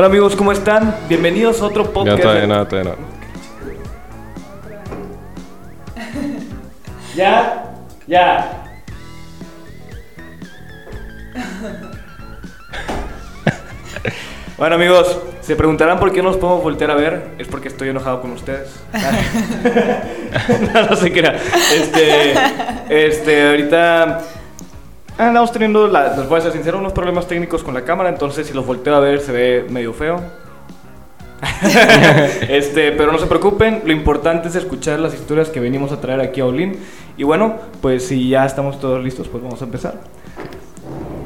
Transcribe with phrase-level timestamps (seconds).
[0.00, 0.96] Hola amigos, ¿cómo están?
[1.10, 2.22] Bienvenidos a otro Ya podcast.
[2.22, 2.96] todavía no, todavía no.
[7.14, 7.70] Ya,
[8.06, 8.64] ya.
[14.56, 17.32] Bueno amigos, se preguntarán por qué no nos podemos voltear a ver.
[17.36, 18.70] Es porque estoy enojado con ustedes.
[20.72, 21.38] no, no se crea.
[21.74, 22.34] Este,
[22.88, 24.22] este, ahorita
[25.28, 28.08] andamos teniendo, la, les voy a ser sincero, unos problemas técnicos con la cámara.
[28.08, 30.20] Entonces, si los volteo a ver, se ve medio feo.
[32.48, 36.20] este, pero no se preocupen, lo importante es escuchar las historias que venimos a traer
[36.20, 36.78] aquí a Olin.
[37.16, 39.94] Y bueno, pues si ya estamos todos listos, pues vamos a empezar.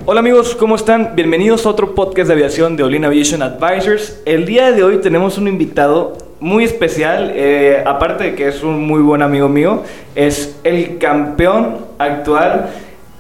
[0.07, 1.17] Hola amigos, ¿cómo están?
[1.17, 4.21] Bienvenidos a otro podcast de aviación de Olin Aviation Advisors.
[4.27, 8.87] El día de hoy tenemos un invitado muy especial, eh, aparte de que es un
[8.87, 9.83] muy buen amigo mío,
[10.15, 12.69] es el campeón actual,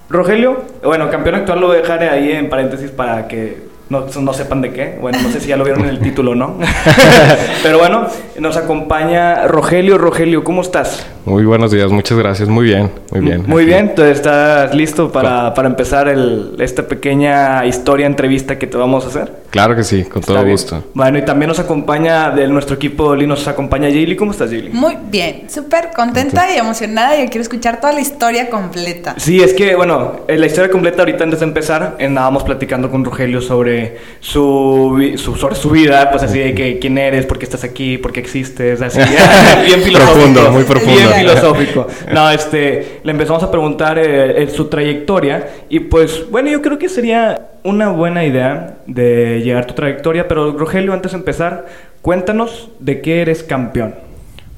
[0.09, 0.63] Rogelio.
[0.83, 4.99] Bueno, campeón actual lo dejaré ahí en paréntesis para que no, no sepan de qué.
[5.01, 6.59] Bueno, no sé si ya lo vieron en el título o no.
[7.63, 8.07] Pero bueno,
[8.39, 9.99] nos acompaña Rogelio.
[9.99, 11.07] Rogelio, ¿cómo estás?
[11.27, 12.49] Muy buenos días, muchas gracias.
[12.51, 13.45] Muy bien, muy bien.
[13.47, 13.67] Muy Aquí.
[13.71, 19.05] bien, entonces estás listo para, para empezar el- esta pequeña historia, entrevista que te vamos
[19.05, 19.33] a hacer.
[19.51, 20.51] Claro que sí, con todo bien.
[20.51, 20.85] gusto.
[20.93, 24.17] Bueno, y también nos acompaña de nuestro equipo Oli, nos acompaña Jaylee.
[24.17, 24.71] ¿Cómo estás, Jaylee?
[24.71, 27.17] Muy bien, súper contenta y emocionada.
[27.17, 29.15] Yo quiero escuchar toda la historia completa.
[29.17, 33.03] Sí, es que, bueno, en la historia completa ahorita antes de empezar, andábamos platicando con
[33.05, 33.84] Rogelio sobre
[34.21, 37.99] su, su- sobre su vida, pues así de que quién eres, por qué estás aquí,
[37.99, 38.99] por qué existes, así,
[39.67, 40.13] bien filosófico.
[40.15, 40.97] Profundo, muy profundo.
[40.97, 41.87] Bien filosófico.
[42.13, 46.79] No, este, le empezamos a preguntar eh, eh, su trayectoria y pues, bueno, yo creo
[46.79, 51.67] que sería una buena idea de llegar a tu trayectoria, pero Rogelio, antes de empezar,
[52.03, 53.95] cuéntanos de qué eres campeón.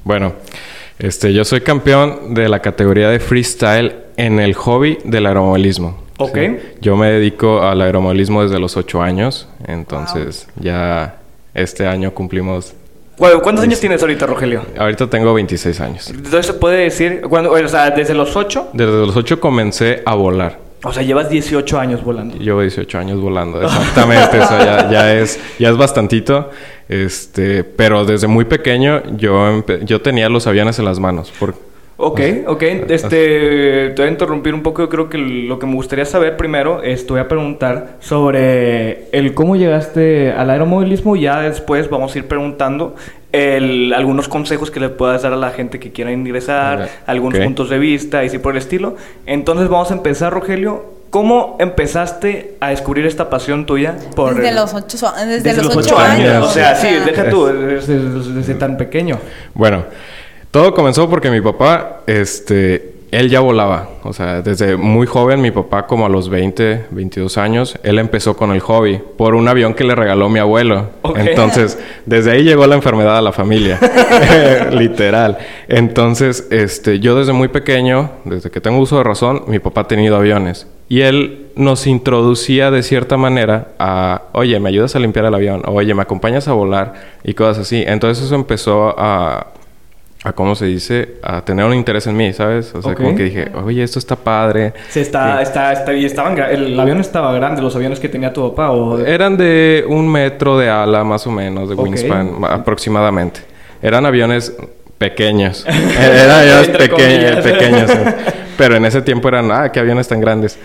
[0.03, 0.33] Bueno,
[0.99, 6.06] este, yo soy campeón de la categoría de freestyle en el hobby del aeromodelismo.
[6.17, 6.35] Ok.
[6.37, 6.57] Sí.
[6.81, 11.17] Yo me dedico al aeromodelismo desde los 8 años, entonces ya
[11.53, 12.73] este año cumplimos...
[13.17, 14.61] Bueno, ¿Cuántos años tienes ahorita, Rogelio?
[14.77, 16.09] Ahorita tengo 26 años.
[16.09, 20.13] Entonces se puede decir, cuando, o sea, desde los 8, Desde los 8 comencé a
[20.13, 20.59] volar.
[20.83, 22.37] o sea, llevas 18 años volando.
[22.37, 26.51] Llevo 18 años volando, exactamente, eso ya, ya es, ya es bastantito,
[26.89, 31.55] este, pero desde muy pequeño yo, yo tenía los aviones en las manos, por,
[31.99, 32.61] Ok, ok.
[32.89, 34.83] Este, te voy a interrumpir un poco.
[34.83, 39.09] Yo creo que lo que me gustaría saber primero es, te voy a preguntar sobre
[39.11, 41.15] el cómo llegaste al aeromodelismo.
[41.15, 42.95] y Ya después vamos a ir preguntando
[43.31, 47.69] el, algunos consejos que le puedas dar a la gente que quiera ingresar, algunos puntos
[47.69, 48.95] de vista y así por el estilo.
[49.25, 50.97] Entonces vamos a empezar, Rogelio.
[51.09, 53.95] ¿Cómo empezaste a descubrir esta pasión tuya?
[54.15, 56.29] Por Desde el- los ocho, desde desde los los ocho ocho años.
[56.29, 56.45] años.
[56.45, 57.97] O sea, sí, deja tú, desde,
[58.33, 59.17] desde tan pequeño.
[59.53, 59.85] bueno,
[60.51, 65.51] todo comenzó porque mi papá, este, él ya volaba, o sea, desde muy joven, mi
[65.51, 69.73] papá como a los 20, 22 años, él empezó con el hobby por un avión
[69.73, 70.89] que le regaló mi abuelo.
[71.15, 73.79] Entonces, desde ahí llegó la enfermedad a la familia,
[74.71, 75.37] literal.
[75.69, 79.87] Entonces, este, yo desde muy pequeño, desde que tengo uso de razón, mi papá ha
[79.87, 80.67] tenido aviones.
[80.89, 85.63] Y él nos introducía de cierta manera a, oye, ¿me ayudas a limpiar el avión?
[85.65, 86.93] Oye, ¿me acompañas a volar?
[87.23, 87.83] Y cosas así.
[87.85, 89.47] Entonces eso empezó a,
[90.23, 91.15] a ¿cómo se dice?
[91.23, 92.73] A tener un interés en mí, ¿sabes?
[92.75, 94.73] O sea, como que dije, oye, esto está padre.
[94.89, 95.43] Se está, Sí.
[95.43, 98.99] está, está, y estaban, el avión estaba grande, los aviones que tenía tu papá, o...
[98.99, 103.41] Eran de un metro de ala, más o menos, de wingspan, ma- aproximadamente.
[103.81, 104.53] Eran aviones
[104.97, 105.65] pequeños.
[105.99, 108.15] eran aviones pequeños, eh.
[108.57, 110.57] Pero en ese tiempo eran, ah, qué aviones tan grandes.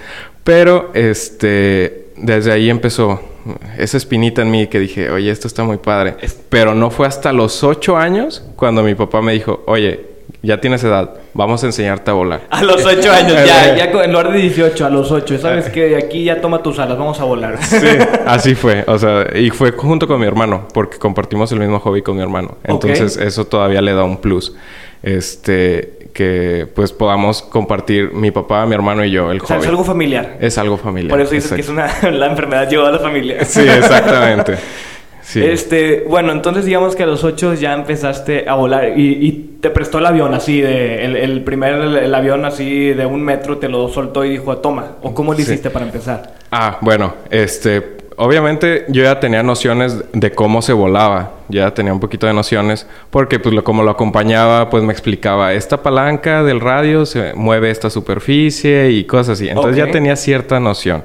[0.45, 3.21] Pero, este, desde ahí empezó
[3.79, 6.17] esa espinita en mí que dije, oye, esto está muy padre.
[6.49, 10.13] Pero no fue hasta los ocho años cuando mi papá me dijo, oye,
[10.43, 12.43] ya tienes edad, vamos a enseñarte a volar.
[12.51, 15.39] A los 8 años, ya, ya en lugar de 18, a los 8.
[15.39, 17.63] Sabes que de aquí ya toma tus alas, vamos a volar.
[17.63, 17.87] Sí,
[18.27, 18.85] así fue.
[18.89, 22.23] O sea, y fue junto con mi hermano, porque compartimos el mismo hobby con mi
[22.23, 22.57] hermano.
[22.65, 24.55] Entonces, eso todavía le da un plus.
[25.03, 29.67] Este, que pues podamos compartir mi papá, mi hermano y yo el o sea, es
[29.67, 30.37] algo familiar.
[30.41, 31.11] Es algo familiar.
[31.11, 33.45] Por eso dices que es una, la enfermedad llevada a la familia.
[33.45, 34.57] Sí, exactamente.
[35.25, 35.41] Sí.
[35.41, 39.99] Este, bueno, entonces digamos que a los ocho ya empezaste a volar y, te prestó
[39.99, 44.25] el avión así de el, primer el, avión así de un metro te lo soltó
[44.25, 46.35] y dijo toma o cómo lo hiciste para empezar.
[46.51, 52.01] Ah, bueno, este obviamente yo ya tenía nociones de cómo se volaba, ya tenía un
[52.01, 56.61] poquito de nociones, porque pues lo, como lo acompañaba, pues me explicaba, esta palanca del
[56.61, 59.49] radio se mueve esta superficie y cosas así.
[59.49, 61.03] Entonces ya tenía cierta noción.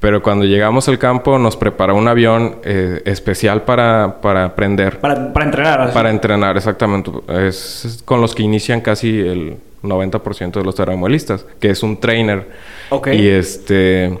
[0.00, 4.98] Pero cuando llegamos al campo nos preparó un avión eh, especial para, para aprender.
[4.98, 5.92] Para, para entrenar.
[5.92, 7.12] Para entrenar, exactamente.
[7.28, 12.48] Es con los que inician casi el 90% de los terramuelistas, que es un trainer.
[12.90, 13.08] Ok.
[13.12, 14.18] Y este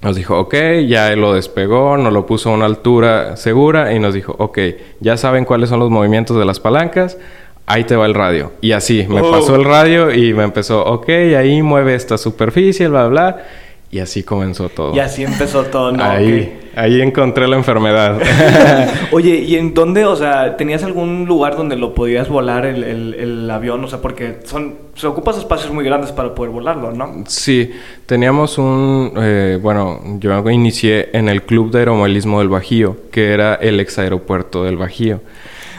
[0.00, 0.54] nos dijo, ok,
[0.86, 4.58] ya lo despegó, nos lo puso a una altura segura y nos dijo, ok,
[5.00, 7.18] ya saben cuáles son los movimientos de las palancas,
[7.66, 8.52] ahí te va el radio.
[8.60, 9.30] Y así, me oh.
[9.30, 13.44] pasó el radio y me empezó, ok, ahí mueve esta superficie, bla, bla.
[13.90, 14.94] Y así comenzó todo.
[14.94, 16.04] Y así empezó todo, ¿no?
[16.04, 18.20] Ahí, ahí encontré la enfermedad.
[19.12, 23.50] Oye, ¿y en dónde, o sea, tenías algún lugar donde lo podías volar el, el,
[23.50, 23.82] avión?
[23.82, 27.24] O sea, porque son, se ocupas espacios muy grandes para poder volarlo, ¿no?
[27.26, 27.70] Sí,
[28.04, 33.54] teníamos un, eh, bueno, yo inicié en el Club de Aeromodelismo del Bajío, que era
[33.54, 35.22] el ex aeropuerto del Bajío.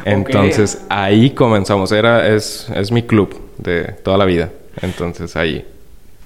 [0.03, 1.91] Entonces, ahí comenzamos.
[1.91, 4.49] Era, es, es mi club de toda la vida.
[4.81, 5.63] Entonces, ahí.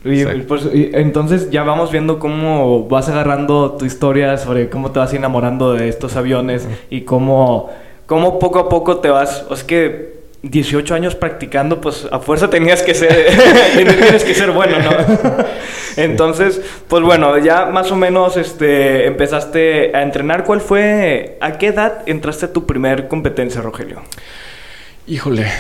[0.04, 5.74] Pues, entonces ya vamos viendo cómo vas agarrando tu historia sobre cómo te vas enamorando
[5.74, 7.70] de estos aviones y cómo,
[8.06, 9.46] cómo poco a poco te vas...
[9.50, 13.28] es que 18 años practicando, pues a fuerza tenías que ser,
[13.76, 14.92] tienes que ser bueno, ¿no?
[15.96, 20.44] Entonces, pues bueno, ya más o menos este, empezaste a entrenar.
[20.44, 24.02] ¿Cuál fue, a qué edad entraste a tu primer competencia, Rogelio?
[25.06, 25.52] Híjole,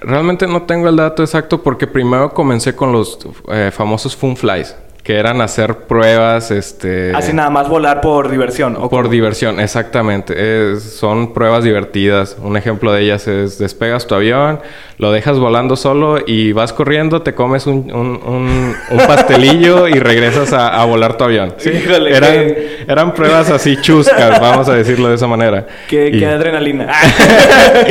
[0.00, 3.18] realmente no tengo el dato exacto porque primero comencé con los
[3.48, 4.74] eh, famosos fun flies
[5.08, 7.14] que eran hacer pruebas, este...
[7.14, 8.76] Así nada más volar por diversión.
[8.78, 10.78] ¿o por diversión, exactamente.
[10.80, 12.36] son pruebas divertidas.
[12.42, 14.60] Un ejemplo de ellas es despegas tu avión,
[14.98, 18.74] lo dejas volando solo y vas corriendo, te comes un, un,
[19.06, 21.54] pastelillo y regresas a, volar tu avión.
[21.56, 22.54] Sí, eran,
[22.86, 25.66] eran pruebas así chuscas, vamos a decirlo de esa manera.
[25.88, 26.92] Qué, adrenalina.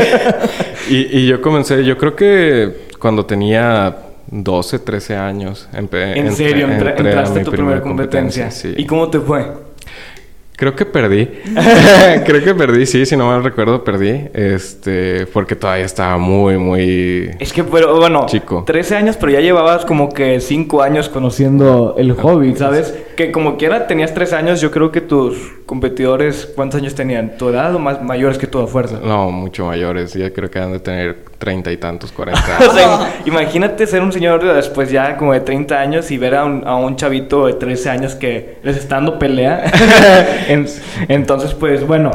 [0.88, 5.70] y, y yo comencé, yo creo que cuando tenía 12, 13 años.
[5.74, 6.68] ¿En serio?
[6.70, 8.50] ¿Entraste a tu primera competencia?
[8.76, 9.68] ¿Y cómo te fue?
[10.58, 11.28] Creo que perdí.
[12.26, 14.28] Creo que perdí, sí, si no mal recuerdo, perdí.
[14.34, 17.30] Este, porque todavía estaba muy, muy.
[17.38, 18.64] Es que, pero bueno, chico.
[18.66, 22.92] 13 años, pero ya llevabas como que 5 años conociendo el hobby, ¿sabes?
[23.16, 27.38] Que como quiera tenías 3 años, yo creo que tus competidores, ¿cuántos años tenían?
[27.38, 29.00] ¿Tu edad o más mayores que tu fuerza?
[29.04, 30.14] No, mucho mayores.
[30.14, 32.58] Ya creo que han de tener treinta y tantos, cuarenta.
[32.68, 36.46] o sea, imagínate ser un señor después ya como de 30 años y ver a
[36.46, 39.70] un, a un chavito de 13 años que les está dando pelea.
[41.10, 42.12] Entonces, pues bueno,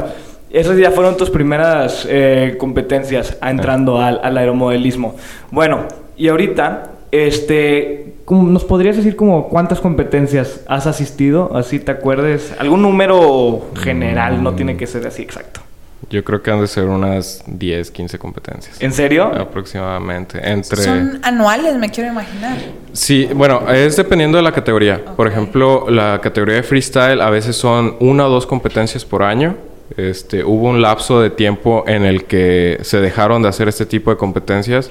[0.51, 5.15] esas ya fueron tus primeras eh, competencias entrando al, al, aeromodelismo.
[5.51, 5.85] Bueno,
[6.17, 11.55] y ahorita, este, ¿nos podrías decir como cuántas competencias has asistido?
[11.55, 12.53] Así te acuerdes.
[12.59, 14.41] ¿Algún número general?
[14.41, 15.61] No tiene que ser así exacto.
[16.09, 18.81] Yo creo que han de ser unas 10, 15 competencias.
[18.81, 19.25] ¿En serio?
[19.33, 20.39] Aproximadamente.
[20.43, 20.83] Entre...
[20.83, 22.57] ¿Son anuales, me quiero imaginar?
[22.91, 25.03] Sí, bueno, es dependiendo de la categoría.
[25.15, 29.55] Por ejemplo, la categoría de freestyle a veces son una o dos competencias por año.
[29.97, 34.09] Este, hubo un lapso de tiempo en el que se dejaron de hacer este tipo
[34.09, 34.89] de competencias,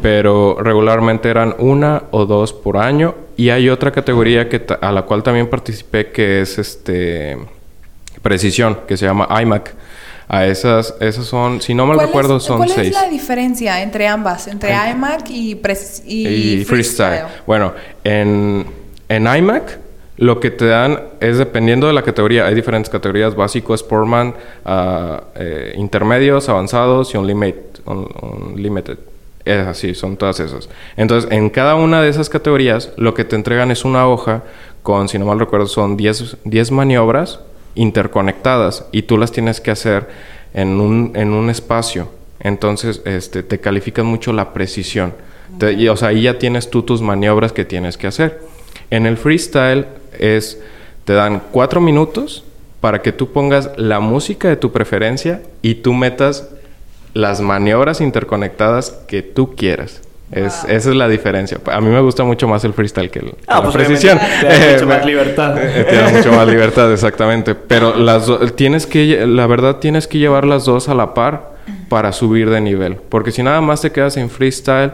[0.00, 3.14] pero regularmente eran una o dos por año.
[3.36, 7.36] Y hay otra categoría que a la cual también participé que es este
[8.22, 9.74] precisión, que se llama IMAC
[10.28, 12.74] a esas, esas son, si no me recuerdo, son seis.
[12.74, 17.22] ¿Cuál es la diferencia entre ambas, entre iMac y, freestyle?
[17.46, 17.72] Bueno,
[18.04, 18.66] en,
[19.08, 19.78] en iMac
[20.18, 22.46] lo que te dan es dependiendo de la categoría.
[22.46, 24.34] Hay diferentes categorías: básico, Sportman,
[24.66, 27.62] uh, eh, intermedios, avanzados y unlimited.
[27.86, 28.98] unlimited.
[29.44, 30.68] Es así, son todas esas.
[30.96, 34.42] Entonces, en cada una de esas categorías, lo que te entregan es una hoja
[34.82, 37.40] con, si no mal recuerdo, son 10 maniobras
[37.74, 40.08] interconectadas y tú las tienes que hacer
[40.52, 42.08] en un, en un espacio.
[42.40, 45.14] Entonces, este, te califican mucho la precisión.
[45.76, 48.40] y, o sea, ahí ya tienes tú tus maniobras que tienes que hacer.
[48.90, 49.86] En el freestyle
[50.18, 50.60] es,
[51.04, 52.44] te dan cuatro minutos
[52.80, 56.48] para que tú pongas la música de tu preferencia y tú metas
[57.14, 60.02] las maniobras interconectadas que tú quieras.
[60.30, 61.58] Es, Esa es la diferencia.
[61.66, 64.18] A mí me gusta mucho más el freestyle que, el, ah, la pues precisión.
[64.40, 65.56] Tiene mucho más libertad.
[65.88, 67.54] tiene mucho más libertad, exactamente.
[67.54, 71.56] Pero las tienes que, la verdad, tienes que llevar las dos a la par
[71.88, 72.96] para subir de nivel.
[72.96, 74.92] Porque si nada más te quedas en freestyle,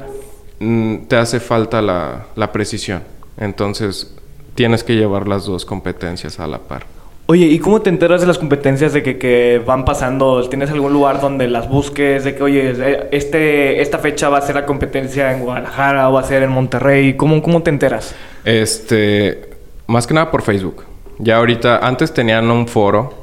[0.60, 3.02] mm, te hace falta la, la precisión.
[3.36, 4.14] Entonces,
[4.54, 6.86] tienes que llevar las dos competencias a la par.
[7.26, 10.46] Oye, ¿y cómo te enteras de las competencias de que, que, van pasando?
[10.50, 12.22] ¿Tienes algún lugar donde las busques?
[12.22, 16.12] De que, oye, eh, este, esta fecha va a ser la competencia en Guadalajara o
[16.12, 17.14] va a ser en Monterrey.
[17.14, 18.14] ¿Cómo, cómo te enteras?
[18.44, 19.48] Este,
[19.86, 20.84] más que nada por Facebook.
[21.18, 23.14] Ya ahorita, antes tenían un foro,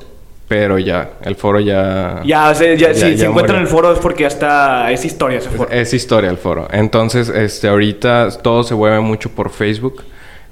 [0.48, 2.22] pero ya, el foro ya...
[2.26, 5.38] Ya, o sea, ya, si se encuentran en el foro es porque hasta es historia
[5.38, 5.70] ese foro.
[5.70, 6.68] Es, es historia el foro.
[6.72, 10.02] Entonces, este, ahorita todo se mueve mucho por Facebook.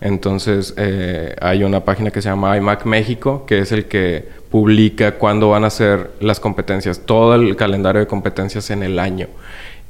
[0.02, 5.14] Entonces eh, hay una página que se llama iMac México, que es el que publica
[5.16, 9.28] cuándo van a ser las competencias, todo el calendario de competencias en el año.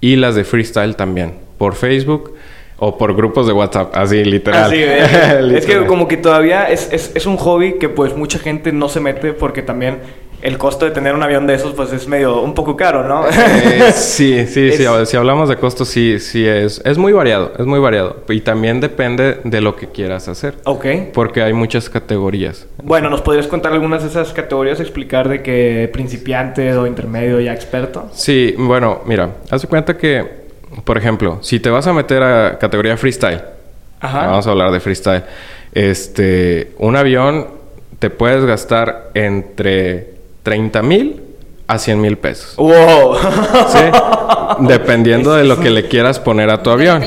[0.01, 2.33] Y las de freestyle también, por Facebook
[2.77, 4.63] o por grupos de WhatsApp, así literal.
[4.63, 4.81] Así,
[5.55, 8.89] es que como que todavía es, es, es un hobby que pues mucha gente no
[8.89, 9.99] se mete porque también
[10.41, 13.25] el costo de tener un avión de esos pues es medio un poco caro, ¿no?
[13.27, 14.85] Eh, sí, sí, sí.
[15.05, 16.81] Si hablamos de costo, sí, sí es.
[16.85, 18.23] Es muy variado, es muy variado.
[18.29, 20.55] Y también depende de lo que quieras hacer.
[20.63, 20.85] Ok.
[21.13, 22.67] Porque hay muchas categorías.
[22.81, 24.79] Bueno, ¿nos podrías contar algunas de esas categorías?
[24.79, 28.09] Explicar de que principiante o intermedio ya experto.
[28.13, 30.25] Sí, bueno, mira, haz de cuenta que,
[30.85, 33.41] por ejemplo, si te vas a meter a categoría freestyle,
[34.01, 35.23] vamos a hablar de freestyle,
[35.73, 37.59] este, un avión
[37.99, 41.21] te puedes gastar entre 30 mil
[41.67, 42.55] a 100 mil pesos.
[42.55, 43.15] ¡Wow!
[43.67, 43.79] Sí.
[44.67, 47.03] Dependiendo de lo que le quieras poner a tu avión.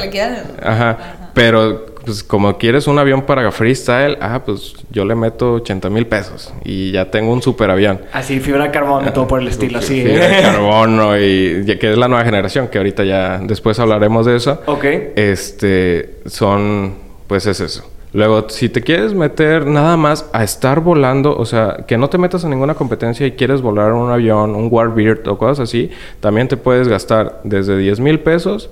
[0.63, 1.31] Ajá.
[1.35, 6.07] Pero pues como quieres un avión para freestyle, ah, pues yo le meto 80 mil
[6.07, 8.01] pesos y ya tengo un super avión.
[8.13, 10.03] Así, fibra de carbono y todo por el estilo, así.
[10.03, 14.37] Fibra de carbono y que es la nueva generación, que ahorita ya después hablaremos de
[14.37, 14.63] eso.
[14.67, 14.85] Ok.
[15.17, 16.95] Este, son,
[17.27, 17.92] pues es eso.
[18.15, 22.19] Luego, si te quieres meter nada más a estar volando, o sea, que no te
[22.19, 25.91] metas en ninguna competencia y quieres volar un avión, un Warbird o cosas así,
[26.21, 28.69] también te puedes gastar desde 10 mil pesos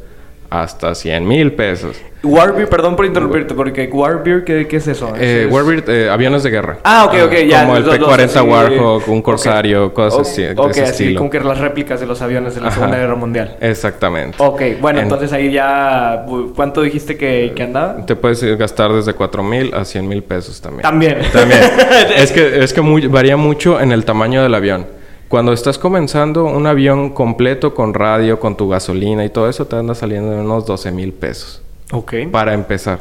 [0.51, 1.97] hasta 100 mil pesos.
[2.23, 5.15] Warbeard, perdón por interrumpirte, porque Warbeard, ¿qué, ¿qué, es eso?
[5.17, 6.79] Eh, Warbeard, eh, aviones de guerra.
[6.85, 7.65] Ah, ok, ok, ya.
[7.65, 10.45] Como el P-40 Warhawk, un Corsario, cosas así.
[10.55, 13.57] Ok, así como que las réplicas de los aviones de la Segunda Guerra Mundial.
[13.61, 14.37] Exactamente.
[14.39, 16.27] Ok, bueno, entonces ahí ya.
[16.55, 18.05] ¿Cuánto dijiste que, que, andaba?
[18.05, 20.83] Te puedes gastar desde 4 mil a 100 mil pesos también.
[20.83, 21.19] También.
[21.33, 21.61] También.
[22.17, 25.00] es que, es que muy, varía mucho en el tamaño del avión.
[25.31, 29.77] Cuando estás comenzando un avión completo con radio, con tu gasolina y todo eso, te
[29.77, 31.63] anda saliendo en unos 12 mil pesos.
[31.93, 32.15] Ok.
[32.33, 32.99] Para empezar.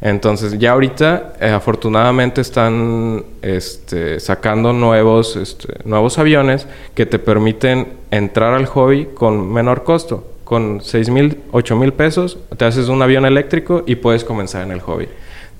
[0.00, 7.86] Entonces, ya ahorita, eh, afortunadamente, están este, sacando nuevos, este, nuevos aviones que te permiten
[8.10, 10.24] entrar al hobby con menor costo.
[10.42, 14.72] Con 6 mil, 8 mil pesos, te haces un avión eléctrico y puedes comenzar en
[14.72, 15.06] el hobby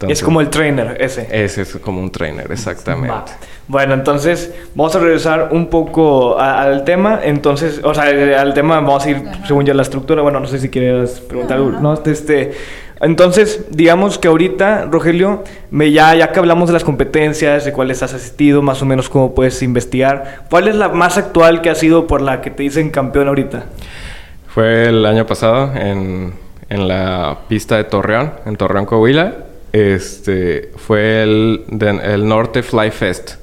[0.09, 1.28] es como el trainer ese.
[1.30, 3.33] Ese es como un trainer, exactamente.
[3.69, 7.21] Bueno, entonces vamos a regresar un poco al tema.
[7.23, 8.04] Entonces, o sea,
[8.40, 10.23] al tema vamos a ir según ya la estructura.
[10.23, 11.71] Bueno, no sé si quieres preguntar algo.
[11.73, 12.52] No, este,
[13.00, 18.02] entonces, digamos que ahorita, Rogelio, me, ya, ya que hablamos de las competencias, de cuáles
[18.02, 21.75] has asistido, más o menos cómo puedes investigar, ¿cuál es la más actual que ha
[21.75, 23.64] sido por la que te dicen campeón ahorita?
[24.49, 26.35] Fue el año pasado en,
[26.69, 31.64] en la pista de Torreón, en Torreón, Coahuila este, fue el,
[32.02, 33.34] el Norte Fly Fest.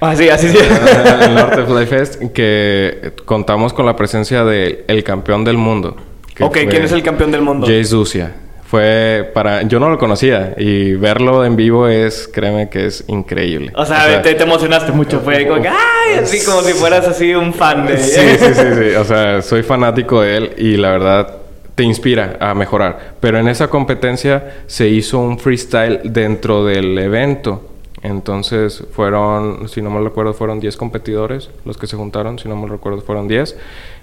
[0.00, 0.58] Ah, sí, así sí.
[1.22, 5.96] el Norte Fly Fest, que contamos con la presencia del el campeón del mundo.
[6.40, 7.66] Ok, ¿quién es el campeón del mundo?
[7.66, 8.32] Jay Zucia.
[8.66, 9.62] Fue para...
[9.62, 13.72] Yo no lo conocía y verlo en vivo es, créeme que es increíble.
[13.76, 15.20] O sea, te, emocionaste mucho.
[15.20, 16.18] Fue como que, ¡ay!
[16.20, 17.98] Así como si fueras así un fan de...
[17.98, 18.94] Sí, sí, sí, sí.
[18.96, 21.43] O sea, soy fanático de él y la verdad
[21.74, 23.16] te inspira a mejorar.
[23.20, 27.70] Pero en esa competencia se hizo un freestyle dentro del evento.
[28.02, 32.56] Entonces fueron, si no me recuerdo, fueron 10 competidores los que se juntaron, si no
[32.56, 33.56] me recuerdo, fueron 10.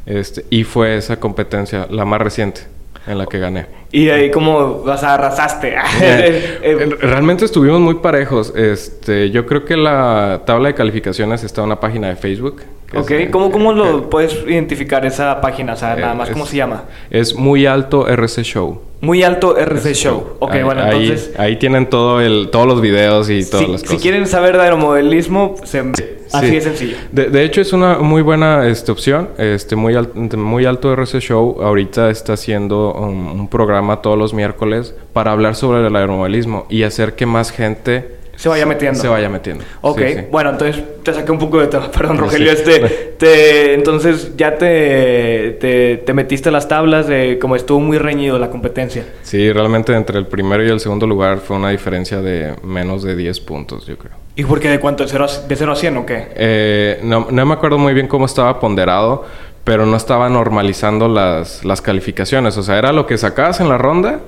[0.08, 2.62] Este, y fue esa competencia la más reciente
[3.08, 3.68] en la que gané.
[3.92, 5.76] Y ahí como, o sea, arrasaste.
[6.02, 8.54] Eh, eh, realmente estuvimos muy parejos.
[8.56, 12.62] Este, yo creo que la tabla de calificaciones está en una página de Facebook
[12.94, 15.74] Ok, ¿cómo, cómo lo puedes identificar esa página?
[15.74, 16.84] O sea, nada más, ¿cómo se llama?
[17.10, 18.82] Es Muy Alto RC Show.
[19.00, 20.36] Muy Alto RC Show.
[20.40, 21.32] Ok, bueno, entonces...
[21.38, 23.98] Ahí tienen todo el, todos los videos y todas las cosas.
[23.98, 25.56] Si quieren saber de aeromodelismo,
[26.34, 26.98] así de sencillo.
[27.12, 29.30] De, hecho, es una muy buena este, opción.
[29.38, 29.96] Este, muy,
[30.38, 35.56] muy Alto RC Show ahorita está haciendo un, un programa todos los miércoles para hablar
[35.56, 39.00] sobre el aeromodelismo y hacer que más gente se vaya metiendo.
[39.00, 39.64] Se vaya metiendo.
[39.82, 40.20] Ok, Sí, sí.
[40.32, 42.58] bueno, entonces te saqué un poco de tema, perdón No, Rogelio, sí.
[42.58, 42.80] este,
[43.20, 48.40] te, entonces ya te, te, te metiste a las tablas de como estuvo muy reñido
[48.40, 49.06] la competencia.
[49.22, 53.16] Sí, realmente entre el primero y el segundo lugar fue una diferencia de menos de
[53.16, 54.21] 10 puntos, yo creo.
[54.36, 55.04] ¿Y por qué de cuánto?
[55.04, 56.28] ¿De 0 a, de 0 a 100 o qué?
[56.36, 59.26] Eh, no, no me acuerdo muy bien cómo estaba ponderado,
[59.64, 62.58] pero no estaba normalizando las, las calificaciones.
[62.58, 64.20] O sea, era lo que sacabas en la ronda,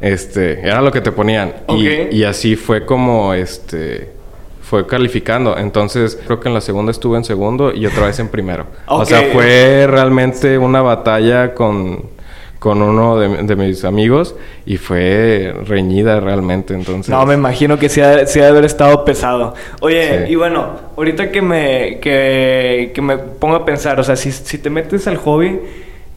[0.00, 1.54] este, era lo que te ponían.
[1.68, 2.16] Y-.
[2.16, 4.14] Y, así fue como este
[4.60, 5.56] fue calificando.
[5.56, 8.66] Entonces, creo que en la segunda estuve en segundo y otra vez en primero.
[8.86, 12.15] O sea, fue realmente una batalla con,
[12.58, 14.34] con uno de, de mis amigos
[14.64, 16.74] y fue reñida realmente.
[16.74, 19.54] Entonces, No, me imagino que sí ha, sí ha de haber estado pesado.
[19.80, 20.32] Oye, Sí.
[20.32, 24.58] y bueno, ahorita que me, que, que me pongo a pensar, o sea, si, si
[24.58, 25.58] te metes al hobby,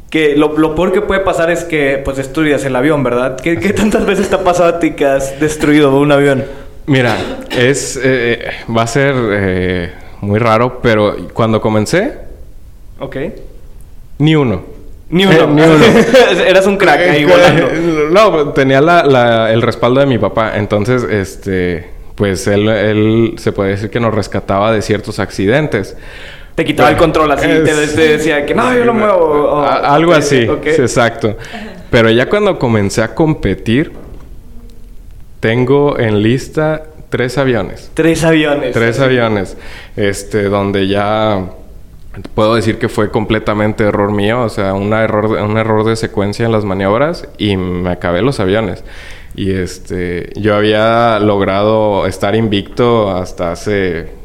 [0.09, 3.37] que lo, lo peor que puede pasar es que pues destruyas el avión, ¿verdad?
[3.39, 6.45] ¿Qué, qué tantas veces te ha pasado a ti que has destruido un avión?
[6.87, 7.15] Mira,
[7.51, 8.43] es eh,
[8.75, 9.91] va a ser eh,
[10.21, 12.13] muy raro, pero cuando comencé,
[12.99, 13.17] Ok.
[14.17, 14.78] ni uno.
[15.09, 15.33] Ni uno.
[15.35, 15.85] Eh, ni uno.
[16.47, 17.67] Eras un crack ahí volando.
[18.11, 20.53] No, tenía la- la- el respaldo de mi papá.
[20.57, 25.95] Entonces, este, pues él, él se puede decir que nos rescataba de ciertos accidentes.
[26.55, 29.15] Te quitaba el Pero- control así, Es- te decía que no, yo lo muevo.
[29.17, 31.37] o- A- algo así, sí, exacto.
[31.89, 33.91] Pero ya cuando comencé a competir,
[35.39, 37.91] tengo en lista tres aviones.
[37.93, 38.73] Tres aviones.
[38.73, 39.57] Tres aviones.
[39.95, 41.45] Este, donde ya
[42.33, 44.43] puedo decir que fue completamente error mío.
[44.43, 48.39] O sea, un error, un error de secuencia en las maniobras y me acabé los
[48.39, 48.83] aviones.
[49.35, 54.18] Y este, yo había logrado estar invicto hasta hace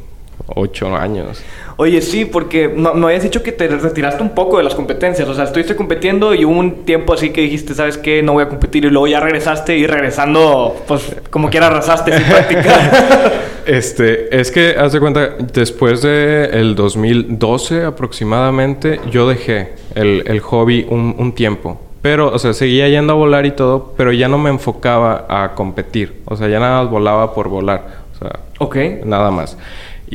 [0.46, 1.42] ocho años.
[1.76, 5.28] Oye, sí, porque no- me habías dicho que te retiraste un poco de las competencias.
[5.28, 8.22] O sea, estuviste compitiendo y hubo un tiempo así que dijiste, ¿sabes qué?
[8.22, 8.84] No voy a competir.
[8.84, 13.32] Y luego ya regresaste y regresando, pues como quiera arrasaste sin practicar.
[13.66, 20.40] Este, es que, haz de cuenta, después de el 2012 aproximadamente, yo dejé el, el
[20.40, 21.80] hobby un, un tiempo.
[22.02, 25.54] Pero, o sea, seguía yendo a volar y todo, pero ya no me enfocaba a
[25.54, 26.20] competir.
[26.26, 27.86] O sea, ya nada más volaba por volar.
[28.14, 28.76] O sea, ok.
[29.06, 29.56] nada más.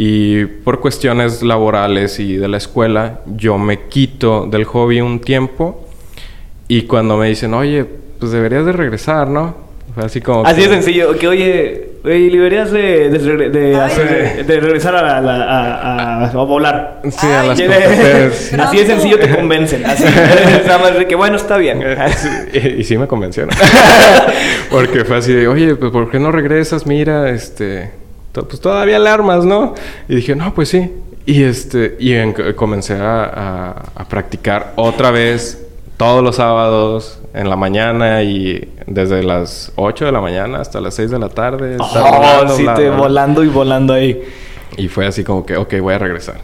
[0.01, 5.85] Y por cuestiones laborales y de la escuela, yo me quito del hobby un tiempo.
[6.69, 7.83] Y cuando me dicen, oye,
[8.17, 9.57] pues deberías de regresar, ¿no?
[9.93, 10.45] Fue así como...
[10.45, 11.17] Así de que- sencillo.
[11.17, 13.81] Que oye, oye, deberías de, de, de Ay.
[13.91, 17.01] hacer- de regresar a, la- a- a- a volar.
[17.09, 18.53] Sí, a las competencias.
[18.59, 19.85] Así de sencillo te convencen.
[19.85, 20.05] Así.
[20.65, 21.83] Nada más de que, bueno, está bien.
[22.15, 23.49] Sí, y, y sí me convencieron.
[24.71, 26.85] Porque fue así de, oye, pues ¿por qué no regresas?
[26.85, 27.89] Mira, este,
[28.33, 29.73] pues todavía le armas, ¿no?
[30.07, 30.91] Y dije, no, pues sí.
[31.25, 35.65] Y este, y en- comencé a, a- a practicar otra vez
[35.97, 40.95] todos los sábados en la mañana y desde las 8 de la mañana hasta las
[40.95, 41.77] 6 de la tarde.
[41.79, 41.87] Oh,
[42.17, 42.99] volando, sí, bla, te bla, bla.
[42.99, 44.21] volando y volando ahí.
[44.77, 46.37] Y fue así como que, ok, voy a regresar.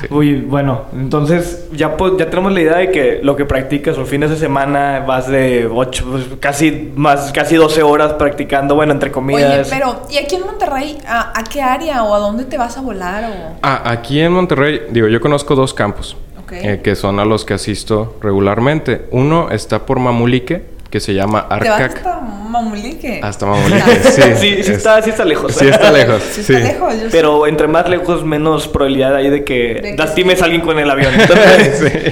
[0.00, 0.06] Sí.
[0.10, 4.30] Uy, bueno, entonces ya, ya tenemos la idea de que lo que practicas los fines
[4.30, 9.68] de semana vas de 8, casi más, casi 12 horas practicando, bueno, entre Oye, comidas.
[9.70, 12.80] pero ¿y aquí en Monterrey a, a qué área o a dónde te vas a
[12.80, 16.16] volar o Ah, aquí en Monterrey, digo, yo conozco dos campos.
[16.54, 19.06] Eh, que son a los que asisto regularmente.
[19.10, 21.96] Uno está por Mamulique, que se llama te vas Arcac.
[21.96, 23.18] hasta Mamulique?
[23.22, 24.22] Hasta Mamulique, sí.
[24.22, 25.52] sí, sí, es- está, sí está lejos.
[25.54, 26.52] Sí está lejos, Sí, sí.
[26.52, 26.94] está lejos.
[26.94, 27.08] yo sé.
[27.10, 30.42] Pero entre más lejos, menos probabilidad hay de que De lastimes sí.
[30.42, 31.12] a alguien con el avión.
[31.18, 32.10] Entonces, sí.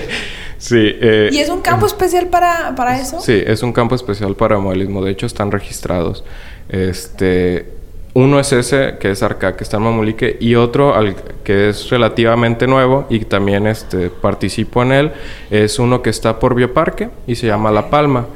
[0.58, 3.20] Sí, eh, ¿Y es un campo especial para, para eso?
[3.20, 5.02] Sí, es un campo especial para modelismo.
[5.04, 6.22] De hecho, están registrados.
[6.68, 7.66] Este,
[8.14, 11.14] uno es ese, que es Arca, que está en Mamulique, y otro, al,
[11.44, 15.12] que es relativamente nuevo y también este, participo en él,
[15.50, 18.26] es uno que está por Bioparque y se llama La Palma.